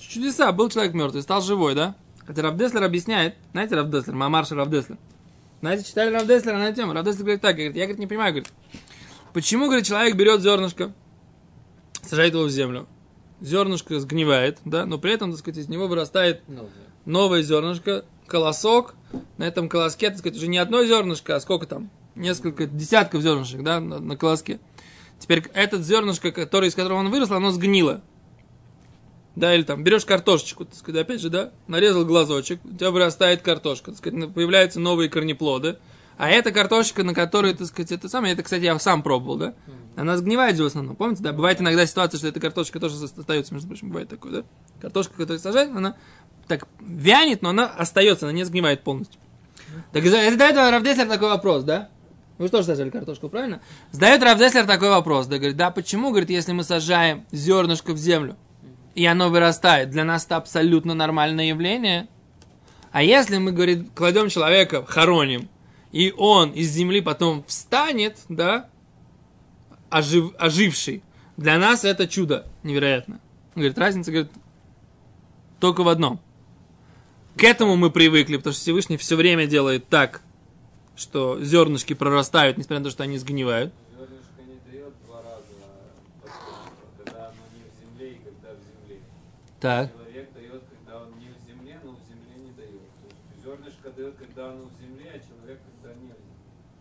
Чудеса. 0.00 0.50
Был 0.52 0.70
человек 0.70 0.94
мертвый, 0.94 1.22
стал 1.22 1.42
живой, 1.42 1.74
да? 1.74 1.96
Хотя 2.24 2.42
Равдеслер 2.42 2.84
объясняет, 2.84 3.34
знаете 3.52 3.74
Равдеслер, 3.74 4.14
Мамарша 4.14 4.54
Равдеслер. 4.54 4.96
Знаете, 5.60 5.84
читали 5.84 6.14
Равдеслера 6.14 6.56
на 6.56 6.68
эту 6.68 6.76
тему? 6.76 6.92
Равдеслер 6.92 7.24
говорит 7.24 7.42
так, 7.42 7.56
говорит, 7.56 7.76
я 7.76 7.82
говорит, 7.82 7.98
не 7.98 8.06
понимаю, 8.06 8.32
говорит, 8.32 8.52
почему, 9.32 9.66
говорит, 9.66 9.84
человек 9.84 10.14
берет 10.14 10.40
зернышко, 10.40 10.92
сажает 12.02 12.34
его 12.34 12.44
в 12.44 12.50
землю, 12.50 12.86
зернышко 13.40 13.98
сгнивает, 13.98 14.58
да, 14.64 14.86
но 14.86 14.98
при 14.98 15.12
этом, 15.12 15.32
так 15.32 15.40
сказать, 15.40 15.58
из 15.58 15.68
него 15.68 15.88
вырастает 15.88 16.42
новое 17.04 17.42
зернышко, 17.42 18.04
колосок, 18.30 18.94
на 19.36 19.44
этом 19.44 19.68
колоске, 19.68 20.08
так 20.08 20.18
сказать, 20.18 20.38
уже 20.38 20.48
не 20.48 20.58
одно 20.58 20.84
зернышко, 20.84 21.36
а 21.36 21.40
сколько 21.40 21.66
там? 21.66 21.90
Несколько 22.14 22.66
десятков 22.66 23.22
зернышек, 23.22 23.62
да, 23.62 23.80
на, 23.80 23.98
на 23.98 24.16
колоске. 24.16 24.60
Теперь 25.18 25.44
этот 25.52 25.84
зернышко, 25.84 26.32
который, 26.32 26.68
из 26.68 26.74
которого 26.74 26.98
он 26.98 27.10
вырос, 27.10 27.30
оно 27.30 27.50
сгнило. 27.50 28.00
Да, 29.36 29.54
или 29.54 29.62
там 29.62 29.84
берешь 29.84 30.04
картошечку, 30.04 30.64
так 30.64 30.74
сказать, 30.74 31.02
опять 31.02 31.20
же, 31.20 31.30
да, 31.30 31.52
нарезал 31.66 32.04
глазочек, 32.04 32.60
у 32.64 32.74
тебя 32.74 32.90
вырастает 32.90 33.42
картошка, 33.42 33.92
так 33.92 33.98
сказать, 33.98 34.32
появляются 34.34 34.80
новые 34.80 35.08
корнеплоды. 35.08 35.78
А 36.18 36.28
эта 36.28 36.52
картошка, 36.52 37.02
на 37.02 37.14
которой, 37.14 37.54
так 37.54 37.66
сказать, 37.66 37.92
это 37.92 38.08
самое, 38.08 38.34
это, 38.34 38.42
кстати, 38.42 38.64
я 38.64 38.78
сам 38.78 39.02
пробовал, 39.02 39.36
да, 39.36 39.54
она 39.96 40.16
сгнивает 40.18 40.56
же 40.56 40.64
в 40.64 40.66
основном, 40.66 40.96
помните, 40.96 41.22
да, 41.22 41.32
бывает 41.32 41.60
иногда 41.60 41.86
ситуация, 41.86 42.18
что 42.18 42.28
эта 42.28 42.40
картошка 42.40 42.78
тоже 42.78 43.02
остается, 43.02 43.54
между 43.54 43.68
прочим, 43.68 43.88
бывает 43.88 44.08
такое, 44.08 44.32
да, 44.32 44.44
картошка, 44.80 45.14
которую 45.14 45.38
сажают, 45.38 45.74
она 45.74 45.96
так 46.50 46.68
вянет, 46.80 47.42
но 47.42 47.50
она 47.50 47.66
остается, 47.66 48.26
она 48.26 48.32
не 48.32 48.44
сгнивает 48.44 48.82
полностью. 48.82 49.20
Так 49.92 50.04
за- 50.04 50.30
задает 50.30 50.56
Равдеслер 50.56 51.08
такой 51.08 51.28
вопрос, 51.28 51.62
да? 51.62 51.88
Вы 52.38 52.46
же 52.46 52.50
тоже 52.50 52.66
сажали 52.66 52.90
картошку, 52.90 53.28
правильно? 53.28 53.60
Задает 53.92 54.22
Равдеслер 54.22 54.66
такой 54.66 54.88
вопрос, 54.90 55.26
да, 55.26 55.36
говорит, 55.38 55.56
да, 55.56 55.70
почему, 55.70 56.10
говорит, 56.10 56.30
если 56.30 56.52
мы 56.52 56.64
сажаем 56.64 57.24
зернышко 57.30 57.92
в 57.92 57.98
землю, 57.98 58.36
и 58.94 59.06
оно 59.06 59.28
вырастает, 59.28 59.90
для 59.90 60.04
нас 60.04 60.26
это 60.26 60.36
абсолютно 60.36 60.94
нормальное 60.94 61.46
явление, 61.46 62.08
а 62.92 63.02
если 63.02 63.38
мы, 63.38 63.52
говорит, 63.52 63.88
кладем 63.94 64.28
человека, 64.28 64.84
хороним, 64.84 65.48
и 65.92 66.12
он 66.16 66.50
из 66.50 66.70
земли 66.70 67.00
потом 67.00 67.44
встанет, 67.46 68.18
да, 68.28 68.68
ожив, 69.88 70.32
оживший, 70.38 71.02
для 71.36 71.58
нас 71.58 71.84
это 71.84 72.08
чудо 72.08 72.46
невероятно. 72.64 73.20
Он 73.54 73.62
говорит, 73.62 73.78
разница, 73.78 74.10
говорит, 74.10 74.32
только 75.60 75.82
в 75.82 75.88
одном. 75.88 76.20
К 77.36 77.44
этому 77.44 77.76
мы 77.76 77.90
привыкли, 77.90 78.36
потому 78.36 78.52
что 78.52 78.62
Всевышний 78.62 78.96
все 78.96 79.16
время 79.16 79.46
делает 79.46 79.88
так, 79.88 80.22
что 80.96 81.42
зернышки 81.42 81.94
прорастают, 81.94 82.58
несмотря 82.58 82.80
на 82.80 82.84
то, 82.84 82.90
что 82.90 83.02
они 83.04 83.18
сгнивают. 83.18 83.72
Зернышко 83.96 84.42
не 84.42 84.70
дает 84.70 84.92
два 85.06 85.22
раза 85.22 85.40
когда 86.98 87.28
оно 87.28 87.42
не 87.54 87.64
в 87.64 87.80
земле 87.80 88.12
и 88.12 88.18
когда 88.18 88.50
в 88.50 88.58
земле. 88.58 89.00
Так. 89.60 89.92
Человек 89.92 90.32
дает, 90.34 90.62
когда 90.68 91.02
он 91.02 91.18
не 91.18 91.28
в 91.28 91.48
земле, 91.48 91.80
но 91.82 91.92
в 91.92 92.08
земле 92.08 92.34
не 92.36 92.52
дает. 92.52 92.80
То 92.80 93.06
есть 93.08 93.44
зернышко 93.44 93.90
дает, 93.90 94.14
когда 94.16 94.50
оно 94.50 94.64
в 94.64 94.80
земле, 94.82 95.10
а 95.14 95.18
человек, 95.18 95.60
когда 95.64 95.94
не 95.94 96.08
в 96.08 96.16
земле. 96.16 96.30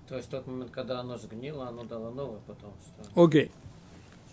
То 0.10 0.16
есть 0.16 0.28
в 0.28 0.32
тот 0.32 0.48
момент, 0.48 0.72
когда 0.72 1.00
оно 1.00 1.18
сгнило, 1.18 1.68
оно 1.68 1.84
дало 1.84 2.10
новое 2.10 2.40
потомство. 2.40 3.06
Окей. 3.16 3.52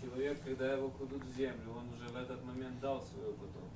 Человек, 0.01 0.41
когда 0.43 0.73
его 0.73 0.89
кладут 0.89 1.23
в 1.23 1.37
землю, 1.37 1.71
он 1.71 1.93
уже 1.95 2.09
в 2.09 2.15
этот 2.17 2.43
момент 2.43 2.79
дал 2.81 3.01
свое 3.01 3.31
потомство. 3.31 3.71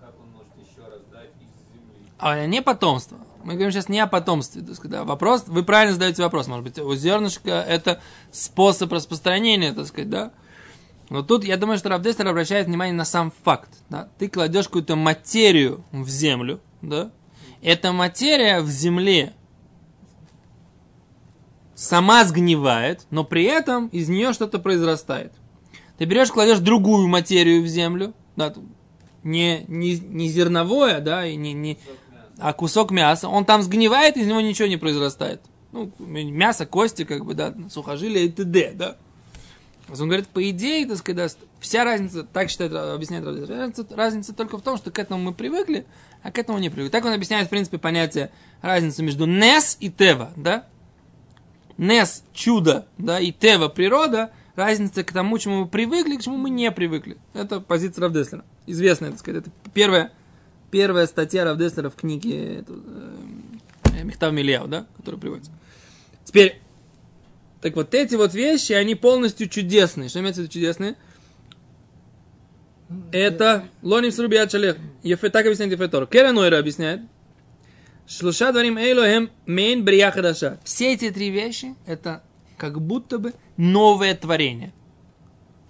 Как 0.00 0.14
он 0.20 0.28
может 0.30 0.52
еще 0.58 0.86
раз 0.88 1.00
дать 1.12 1.30
из? 1.40 1.53
А 2.18 2.46
не 2.46 2.62
потомство. 2.62 3.18
Мы 3.42 3.54
говорим 3.54 3.72
сейчас 3.72 3.88
не 3.88 4.00
о 4.00 4.06
потомстве. 4.06 4.62
То 4.62 4.70
есть, 4.70 4.80
когда 4.80 5.04
вопрос, 5.04 5.44
вы 5.46 5.62
правильно 5.64 5.92
задаете 5.92 6.22
вопрос, 6.22 6.46
может 6.46 6.64
быть, 6.64 6.78
у 6.78 6.94
зернышка 6.94 7.50
это 7.50 8.00
способ 8.32 8.92
распространения, 8.92 9.72
так 9.72 9.86
сказать, 9.86 10.08
да? 10.08 10.32
Но 11.10 11.22
тут 11.22 11.44
я 11.44 11.58
думаю, 11.58 11.78
что 11.78 11.90
Равдестер 11.90 12.26
обращает 12.26 12.66
внимание 12.66 12.94
на 12.94 13.04
сам 13.04 13.32
факт. 13.44 13.70
Да? 13.90 14.08
Ты 14.18 14.28
кладешь 14.28 14.66
какую-то 14.66 14.96
материю 14.96 15.84
в 15.92 16.08
землю, 16.08 16.60
да? 16.80 17.10
Эта 17.62 17.92
материя 17.92 18.60
в 18.60 18.68
земле 18.68 19.34
сама 21.74 22.24
сгнивает, 22.24 23.06
но 23.10 23.24
при 23.24 23.44
этом 23.44 23.88
из 23.88 24.08
нее 24.08 24.32
что-то 24.32 24.58
произрастает. 24.58 25.32
Ты 25.98 26.04
берешь, 26.04 26.30
кладешь 26.30 26.58
другую 26.58 27.08
материю 27.08 27.62
в 27.62 27.66
землю, 27.66 28.14
да, 28.36 28.52
не, 29.22 29.64
не, 29.68 29.98
не 29.98 30.28
зерновое, 30.28 31.00
да, 31.00 31.26
и 31.26 31.36
не, 31.36 31.52
не. 31.52 31.78
А 32.38 32.52
кусок 32.52 32.90
мяса, 32.90 33.28
он 33.28 33.44
там 33.44 33.62
сгнивает, 33.62 34.16
из 34.16 34.26
него 34.26 34.40
ничего 34.40 34.68
не 34.68 34.76
произрастает. 34.76 35.40
Ну, 35.72 35.90
мясо, 35.98 36.66
кости, 36.66 37.04
как 37.04 37.24
бы, 37.24 37.34
да, 37.34 37.54
сухожилия 37.70 38.22
и 38.22 38.28
т.д., 38.28 38.72
да. 38.74 38.96
Он 39.88 40.08
говорит, 40.08 40.28
по 40.28 40.48
идее, 40.48 40.86
так 40.86 40.96
сказать, 40.96 41.36
вся 41.60 41.84
разница, 41.84 42.22
так 42.24 42.48
считает, 42.48 42.72
объясняет 42.72 43.24
разница, 43.26 43.86
разница 43.90 44.32
только 44.32 44.56
в 44.56 44.62
том, 44.62 44.78
что 44.78 44.90
к 44.90 44.98
этому 44.98 45.22
мы 45.22 45.34
привыкли, 45.34 45.84
а 46.22 46.30
к 46.30 46.38
этому 46.38 46.58
не 46.58 46.70
привыкли. 46.70 46.90
Так 46.90 47.04
он 47.04 47.12
объясняет, 47.12 47.48
в 47.48 47.50
принципе, 47.50 47.78
понятие 47.78 48.30
разницы 48.62 49.02
между 49.02 49.26
Нес 49.26 49.76
и 49.80 49.90
Тева, 49.90 50.32
да? 50.36 50.66
Нес– 51.76 52.22
чудо, 52.32 52.86
да, 52.98 53.20
и 53.20 53.32
Тева– 53.32 53.68
природа, 53.68 54.30
разница 54.54 55.04
к 55.04 55.12
тому, 55.12 55.38
чему 55.38 55.62
мы 55.62 55.66
привыкли, 55.66 56.16
к 56.16 56.22
чему 56.22 56.36
мы 56.36 56.50
не 56.50 56.70
привыкли. 56.70 57.18
Это 57.34 57.60
позиция 57.60 58.02
Равдеслера. 58.02 58.44
Известная, 58.66 59.10
так 59.10 59.18
сказать, 59.18 59.42
это 59.42 59.50
первая, 59.74 60.12
первая 60.74 61.06
статья 61.06 61.44
Равдеслера 61.44 61.88
в 61.88 61.94
книге 61.94 62.56
это, 62.58 62.72
э, 62.72 64.02
Мехтав 64.02 64.32
Мильяу, 64.32 64.66
да, 64.66 64.86
которая 64.96 65.20
приводится. 65.20 65.52
Теперь, 66.24 66.60
так 67.60 67.76
вот 67.76 67.94
эти 67.94 68.16
вот 68.16 68.34
вещи, 68.34 68.72
они 68.72 68.96
полностью 68.96 69.48
чудесные. 69.48 70.08
Что 70.08 70.18
имеется 70.18 70.40
в 70.40 70.44
виду 70.44 70.52
чудесные? 70.52 70.96
Это 73.12 73.68
Лоним 73.82 74.10
Срубиат 74.10 74.50
Шалех. 74.50 74.76
Так 75.04 75.46
объясняет 75.46 75.70
Ефетор. 75.70 76.08
Керанойра 76.08 76.58
объясняет. 76.58 77.02
Шлуша 78.08 78.50
дворим 78.50 78.76
эйлохем 78.76 79.30
мейн 79.46 79.84
брия 79.84 80.10
хадаша. 80.10 80.58
Все 80.64 80.92
эти 80.92 81.12
три 81.12 81.30
вещи, 81.30 81.76
это 81.86 82.24
как 82.56 82.80
будто 82.80 83.18
бы 83.20 83.32
новое 83.56 84.16
творение. 84.16 84.72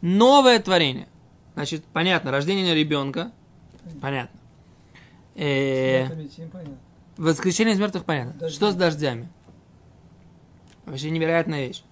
Новое 0.00 0.60
творение. 0.60 1.08
Значит, 1.52 1.84
понятно, 1.92 2.30
рождение 2.30 2.74
ребенка, 2.74 3.32
понятно. 4.00 4.40
Э, 5.34 6.08
воскрешение 7.16 7.74
из 7.74 7.80
мертвых, 7.80 8.04
понятно. 8.04 8.34
Дожди. 8.34 8.56
Что 8.56 8.70
с 8.70 8.74
дождями? 8.74 9.28
Вообще 10.86 11.10
невероятная 11.10 11.66
вещь. 11.66 11.82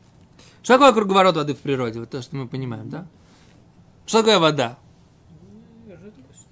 Что 0.62 0.74
такое 0.74 0.92
круговорот 0.92 1.36
воды 1.36 1.54
в 1.54 1.58
природе? 1.58 2.00
Вот 2.00 2.10
то, 2.10 2.22
что 2.22 2.36
мы 2.36 2.46
понимаем, 2.46 2.88
да? 2.88 3.06
Что 4.06 4.18
такое 4.18 4.38
вода? 4.38 4.78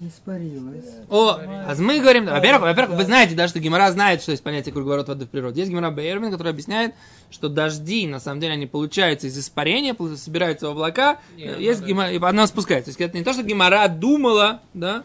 Испарилась. 0.03 0.85
О, 1.09 1.37
а 1.37 1.75
мы 1.77 1.99
говорим, 1.99 2.25
во-первых, 2.25 2.63
во-первых, 2.63 2.97
вы 2.97 3.03
знаете, 3.03 3.35
да, 3.35 3.47
что 3.47 3.59
Гимара 3.59 3.91
знает, 3.91 4.23
что 4.23 4.31
есть 4.31 4.43
понятие 4.43 4.73
круговорот 4.73 5.07
воды 5.07 5.25
в 5.25 5.29
природе. 5.29 5.61
Есть 5.61 5.69
Гимара 5.69 5.91
Бейермин, 5.91 6.31
который 6.31 6.49
объясняет, 6.49 6.95
что 7.29 7.49
дожди, 7.49 8.07
на 8.07 8.19
самом 8.19 8.39
деле, 8.39 8.53
они 8.53 8.65
получаются 8.65 9.27
из 9.27 9.37
испарения, 9.37 9.95
собираются 10.17 10.67
в 10.67 10.71
облака, 10.71 11.19
Не, 11.35 11.43
э, 11.43 11.61
есть 11.61 11.83
Гимара, 11.83 12.11
и 12.11 12.19
она 12.19 12.47
спускается. 12.47 12.85
То 12.85 12.89
есть 12.89 13.01
это 13.01 13.15
не 13.15 13.23
то, 13.23 13.31
что 13.31 13.43
Гимара 13.43 13.87
думала, 13.89 14.61
да, 14.73 15.03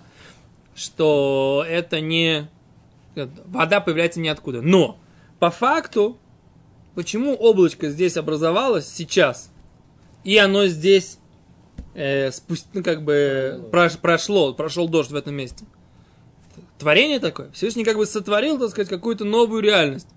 что 0.77 1.65
это 1.67 2.01
не... 2.01 2.49
Вода 3.47 3.81
появляется 3.81 4.21
ниоткуда. 4.21 4.61
Но, 4.61 4.99
по 5.39 5.51
факту, 5.51 6.19
почему 6.95 7.35
облачко 7.35 7.89
здесь 7.89 8.17
образовалось 8.17 8.87
сейчас, 8.87 9.51
и 10.23 10.37
оно 10.37 10.67
здесь 10.67 11.19
э, 11.95 12.31
спусть- 12.31 12.69
ну, 12.75 12.85
как 12.85 13.03
бы 13.03 13.69
прош- 13.73 13.99
прошло, 13.99 14.53
прошел 14.53 14.87
дождь 14.87 15.11
в 15.11 15.17
этом 15.17 15.35
месте. 15.35 15.65
Творение 16.79 17.21
такое. 17.21 17.51
Всевышний 17.53 17.85
как 17.85 17.97
бы 17.97 18.05
сотворил, 18.05 18.59
так 18.59 18.69
сказать, 18.69 18.91
какую-то 18.91 19.25
новую 19.25 19.63
реальность. 19.63 20.09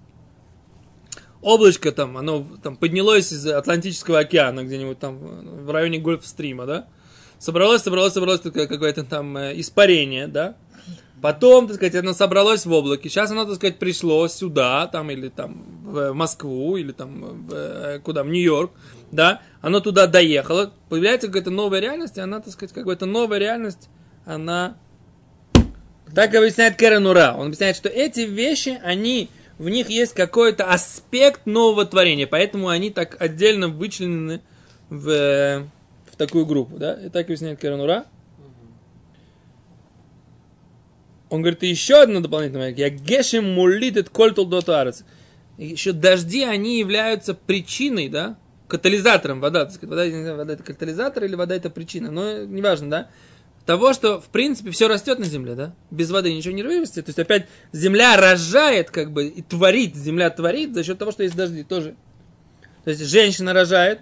Облачко 1.41 1.93
там, 1.93 2.17
оно 2.17 2.45
там 2.61 2.75
поднялось 2.75 3.31
из 3.31 3.47
Атлантического 3.47 4.19
океана, 4.19 4.65
где-нибудь 4.65 4.99
там 4.99 5.15
э, 5.23 5.63
в 5.63 5.71
районе 5.71 5.99
Гольфстрима, 5.99 6.65
да? 6.65 6.87
Собралось, 7.39 7.81
собралось, 7.83 8.13
собралось 8.13 8.41
какое-то 8.41 9.03
там 9.03 9.37
э, 9.37 9.59
испарение, 9.59 10.27
да? 10.27 10.55
Потом, 11.21 11.67
так 11.67 11.77
сказать, 11.77 11.95
оно 11.95 12.13
собралось 12.13 12.65
в 12.65 12.71
облаке. 12.71 13.09
Сейчас 13.09 13.31
оно, 13.31 13.45
так 13.45 13.55
сказать, 13.55 13.79
пришло 13.79 14.27
сюда, 14.27 14.87
там, 14.87 15.09
или 15.09 15.29
там 15.29 15.65
в 15.83 16.13
Москву, 16.13 16.77
или 16.77 16.91
там 16.91 17.47
в, 17.47 17.53
э, 17.53 17.99
куда, 17.99 18.23
в 18.23 18.27
Нью-Йорк, 18.27 18.71
да? 19.11 19.41
Оно 19.61 19.79
туда 19.79 20.07
доехало. 20.07 20.73
Появляется 20.89 21.27
какая-то 21.27 21.49
новая 21.49 21.79
реальность, 21.79 22.17
и 22.17 22.21
она, 22.21 22.41
так 22.41 22.51
сказать, 22.53 22.73
как 22.73 22.85
бы 22.85 22.93
эта 22.93 23.05
новая 23.05 23.39
реальность, 23.39 23.89
она... 24.25 24.75
Так 26.13 26.33
объясняет 26.35 26.75
Кэрен 26.75 27.05
Ура. 27.05 27.35
Он 27.37 27.47
объясняет, 27.47 27.75
что 27.75 27.87
эти 27.87 28.21
вещи, 28.21 28.79
они, 28.83 29.29
в 29.57 29.69
них 29.69 29.89
есть 29.89 30.13
какой-то 30.13 30.65
аспект 30.65 31.45
нового 31.45 31.85
творения, 31.85 32.27
поэтому 32.27 32.67
они 32.67 32.89
так 32.89 33.21
отдельно 33.21 33.67
вычленены 33.67 34.41
э, 34.89 34.89
в 34.89 35.67
такую 36.19 36.45
группу, 36.45 36.77
да? 36.77 36.93
И 36.93 37.09
так 37.09 37.25
объясняет 37.25 37.59
Кэрен 37.59 37.79
Ура. 37.79 38.05
Он 41.29 41.41
говорит, 41.41 41.63
и 41.63 41.67
еще 41.67 42.01
одно 42.01 42.19
дополнительное. 42.19 42.73
Я 42.73 42.89
гешем 42.89 43.53
мулит 43.53 43.97
et 43.97 44.09
коль 44.09 44.33
толдот 44.33 44.67
арец. 44.69 45.05
Еще 45.57 45.93
дожди, 45.93 46.43
они 46.43 46.79
являются 46.79 47.33
причиной, 47.33 48.09
да, 48.09 48.37
катализатором 48.67 49.39
вода. 49.39 49.69
Вода, 49.81 50.35
вода 50.35 50.53
это 50.53 50.63
катализатор 50.63 51.23
или 51.23 51.35
вода 51.35 51.55
это 51.55 51.69
причина, 51.69 52.11
но 52.11 52.43
неважно, 52.43 52.89
да. 52.89 53.09
Того, 53.65 53.93
что, 53.93 54.19
в 54.19 54.27
принципе, 54.29 54.71
все 54.71 54.87
растет 54.87 55.19
на 55.19 55.25
земле, 55.25 55.55
да? 55.55 55.75
Без 55.91 56.09
воды 56.09 56.33
ничего 56.33 56.53
не 56.53 56.63
вырастет. 56.63 57.05
То 57.05 57.09
есть, 57.09 57.19
опять, 57.19 57.47
земля 57.71 58.17
рожает, 58.17 58.89
как 58.89 59.11
бы, 59.11 59.27
и 59.27 59.41
творит, 59.41 59.95
земля 59.95 60.29
творит 60.31 60.73
за 60.73 60.83
счет 60.83 60.97
того, 60.97 61.11
что 61.11 61.23
есть 61.23 61.35
дожди 61.35 61.63
тоже. 61.63 61.95
То 62.83 62.89
есть, 62.89 63.05
женщина 63.05 63.53
рожает, 63.53 64.01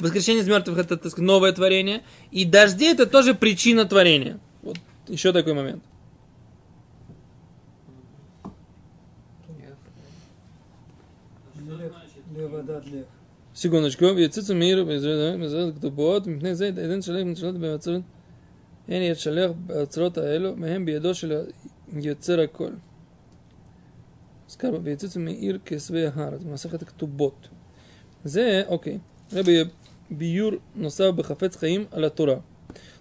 Воскрешение 0.00 0.42
из 0.42 0.48
мертвых– 0.48 0.78
это, 0.80 0.96
так 0.96 1.10
сказать, 1.12 1.26
новое 1.26 1.52
творение. 1.52 2.02
И 2.30 2.44
дожди– 2.44 2.86
это 2.86 3.06
тоже 3.06 3.34
причина 3.34 3.84
творения. 3.84 4.40
Вот 4.62 4.78
еще 5.08 5.32
такой 5.32 5.54
момент. 5.54 5.82
Секундочку. 13.52 14.04
Яцицу 14.06 14.54
миру, 14.54 14.86
а 14.88 15.72
кто 15.72 15.90
бот, 15.90 16.26
мпней 16.26 16.54
зейд, 16.54 16.78
эден 16.78 17.02
шалех, 17.02 17.26
мчалат 17.26 17.56
бемацрин, 17.56 18.04
эн 18.86 19.02
яд 19.02 19.20
шалех, 19.20 19.54
бацрот 19.54 20.16
аэлу, 20.16 20.54
мехем 20.54 20.86
биедо 20.86 21.12
шеля 21.12 21.46
йоцер 21.92 22.40
аколь. 22.40 22.78
Скарба, 24.46 24.88
яцицу 24.88 25.20
мир 25.20 25.58
кесве 25.58 26.10
харат, 26.10 26.42
масах 26.42 26.72
это 26.72 26.86
кто. 26.86 27.06
Зе, 28.24 28.62
окей. 28.62 29.00
Ребе 29.30 29.70
биюр 30.10 30.60
носав 30.74 31.14
бы 31.14 31.24
хафец 31.24 31.56
хаим 31.56 31.88
аля 31.92 32.10
тура. 32.10 32.42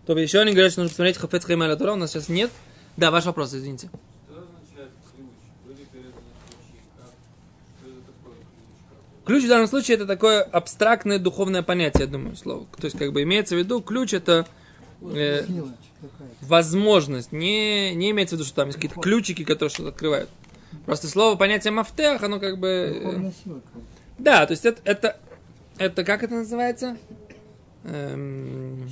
То 0.05 0.17
еще 0.17 0.39
они 0.39 0.53
говорят, 0.53 0.71
что 0.71 0.81
нужно 0.81 0.91
посмотреть 0.91 1.17
хафец 1.17 1.43
хаим 1.43 1.61
аля 1.61 1.75
тура, 1.75 1.93
у 1.93 1.95
нас 1.95 2.11
сейчас 2.11 2.29
нет. 2.29 2.51
Да, 2.95 3.11
ваш 3.11 3.25
вопрос, 3.25 3.53
извините. 3.53 3.89
Ключ 9.25 9.43
в 9.43 9.47
данном 9.47 9.67
случае 9.67 9.95
это 9.95 10.07
такое 10.07 10.41
абстрактное 10.41 11.19
духовное 11.19 11.61
понятие, 11.61 12.05
я 12.05 12.07
думаю, 12.07 12.35
слово. 12.35 12.65
То 12.77 12.85
есть, 12.85 12.97
как 12.97 13.13
бы 13.13 13.21
имеется 13.21 13.53
в 13.53 13.59
виду, 13.59 13.79
ключ 13.79 14.15
это 14.15 14.47
э, 15.03 15.45
возможность. 16.41 17.31
Не, 17.31 17.93
не 17.93 18.09
имеется 18.09 18.35
в 18.35 18.39
виду, 18.39 18.47
что 18.47 18.55
там 18.55 18.69
есть 18.69 18.77
какие-то 18.77 18.99
ключики, 18.99 19.43
которые 19.43 19.69
что-то 19.69 19.89
открывают. 19.89 20.31
Просто 20.87 21.07
слово 21.07 21.35
понятие 21.35 21.71
мафтех, 21.71 22.23
оно 22.23 22.39
как 22.39 22.57
бы... 22.57 23.31
Э, 23.45 23.53
да, 24.17 24.47
то 24.47 24.53
есть 24.53 24.65
это, 24.65 24.81
это 24.83 25.19
это 25.79 26.03
как 26.03 26.23
это 26.23 26.35
называется? 26.35 26.97
Эм, 27.85 28.89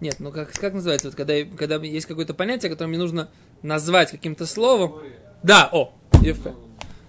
нет, 0.00 0.16
ну 0.20 0.30
как, 0.30 0.52
как 0.52 0.72
называется? 0.72 1.08
Вот 1.08 1.16
когда, 1.16 1.34
когда 1.44 1.76
есть 1.76 2.06
какое-то 2.06 2.32
понятие, 2.32 2.70
которое 2.70 2.88
мне 2.88 2.98
нужно 2.98 3.28
назвать 3.62 4.10
каким-то 4.10 4.46
словом. 4.46 5.00
Да, 5.42 5.68
о, 5.72 5.92
ефе. 6.22 6.54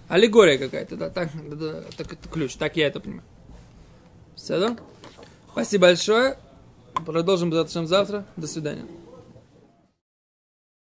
Аллегория 0.07 0.57
какая-то, 0.57 0.95
да, 0.95 1.09
так, 1.09 1.29
да, 1.49 1.55
да, 1.55 1.83
так 1.95 2.13
это 2.13 2.29
ключ, 2.29 2.55
так 2.55 2.77
я 2.77 2.87
это 2.87 2.99
понимаю. 2.99 3.23
Все, 4.35 4.59
да? 4.59 4.77
Спасибо 5.51 5.87
большое. 5.87 6.37
Продолжим 7.05 7.51
завтра. 7.87 8.25
До 8.35 8.47
свидания. 8.47 8.85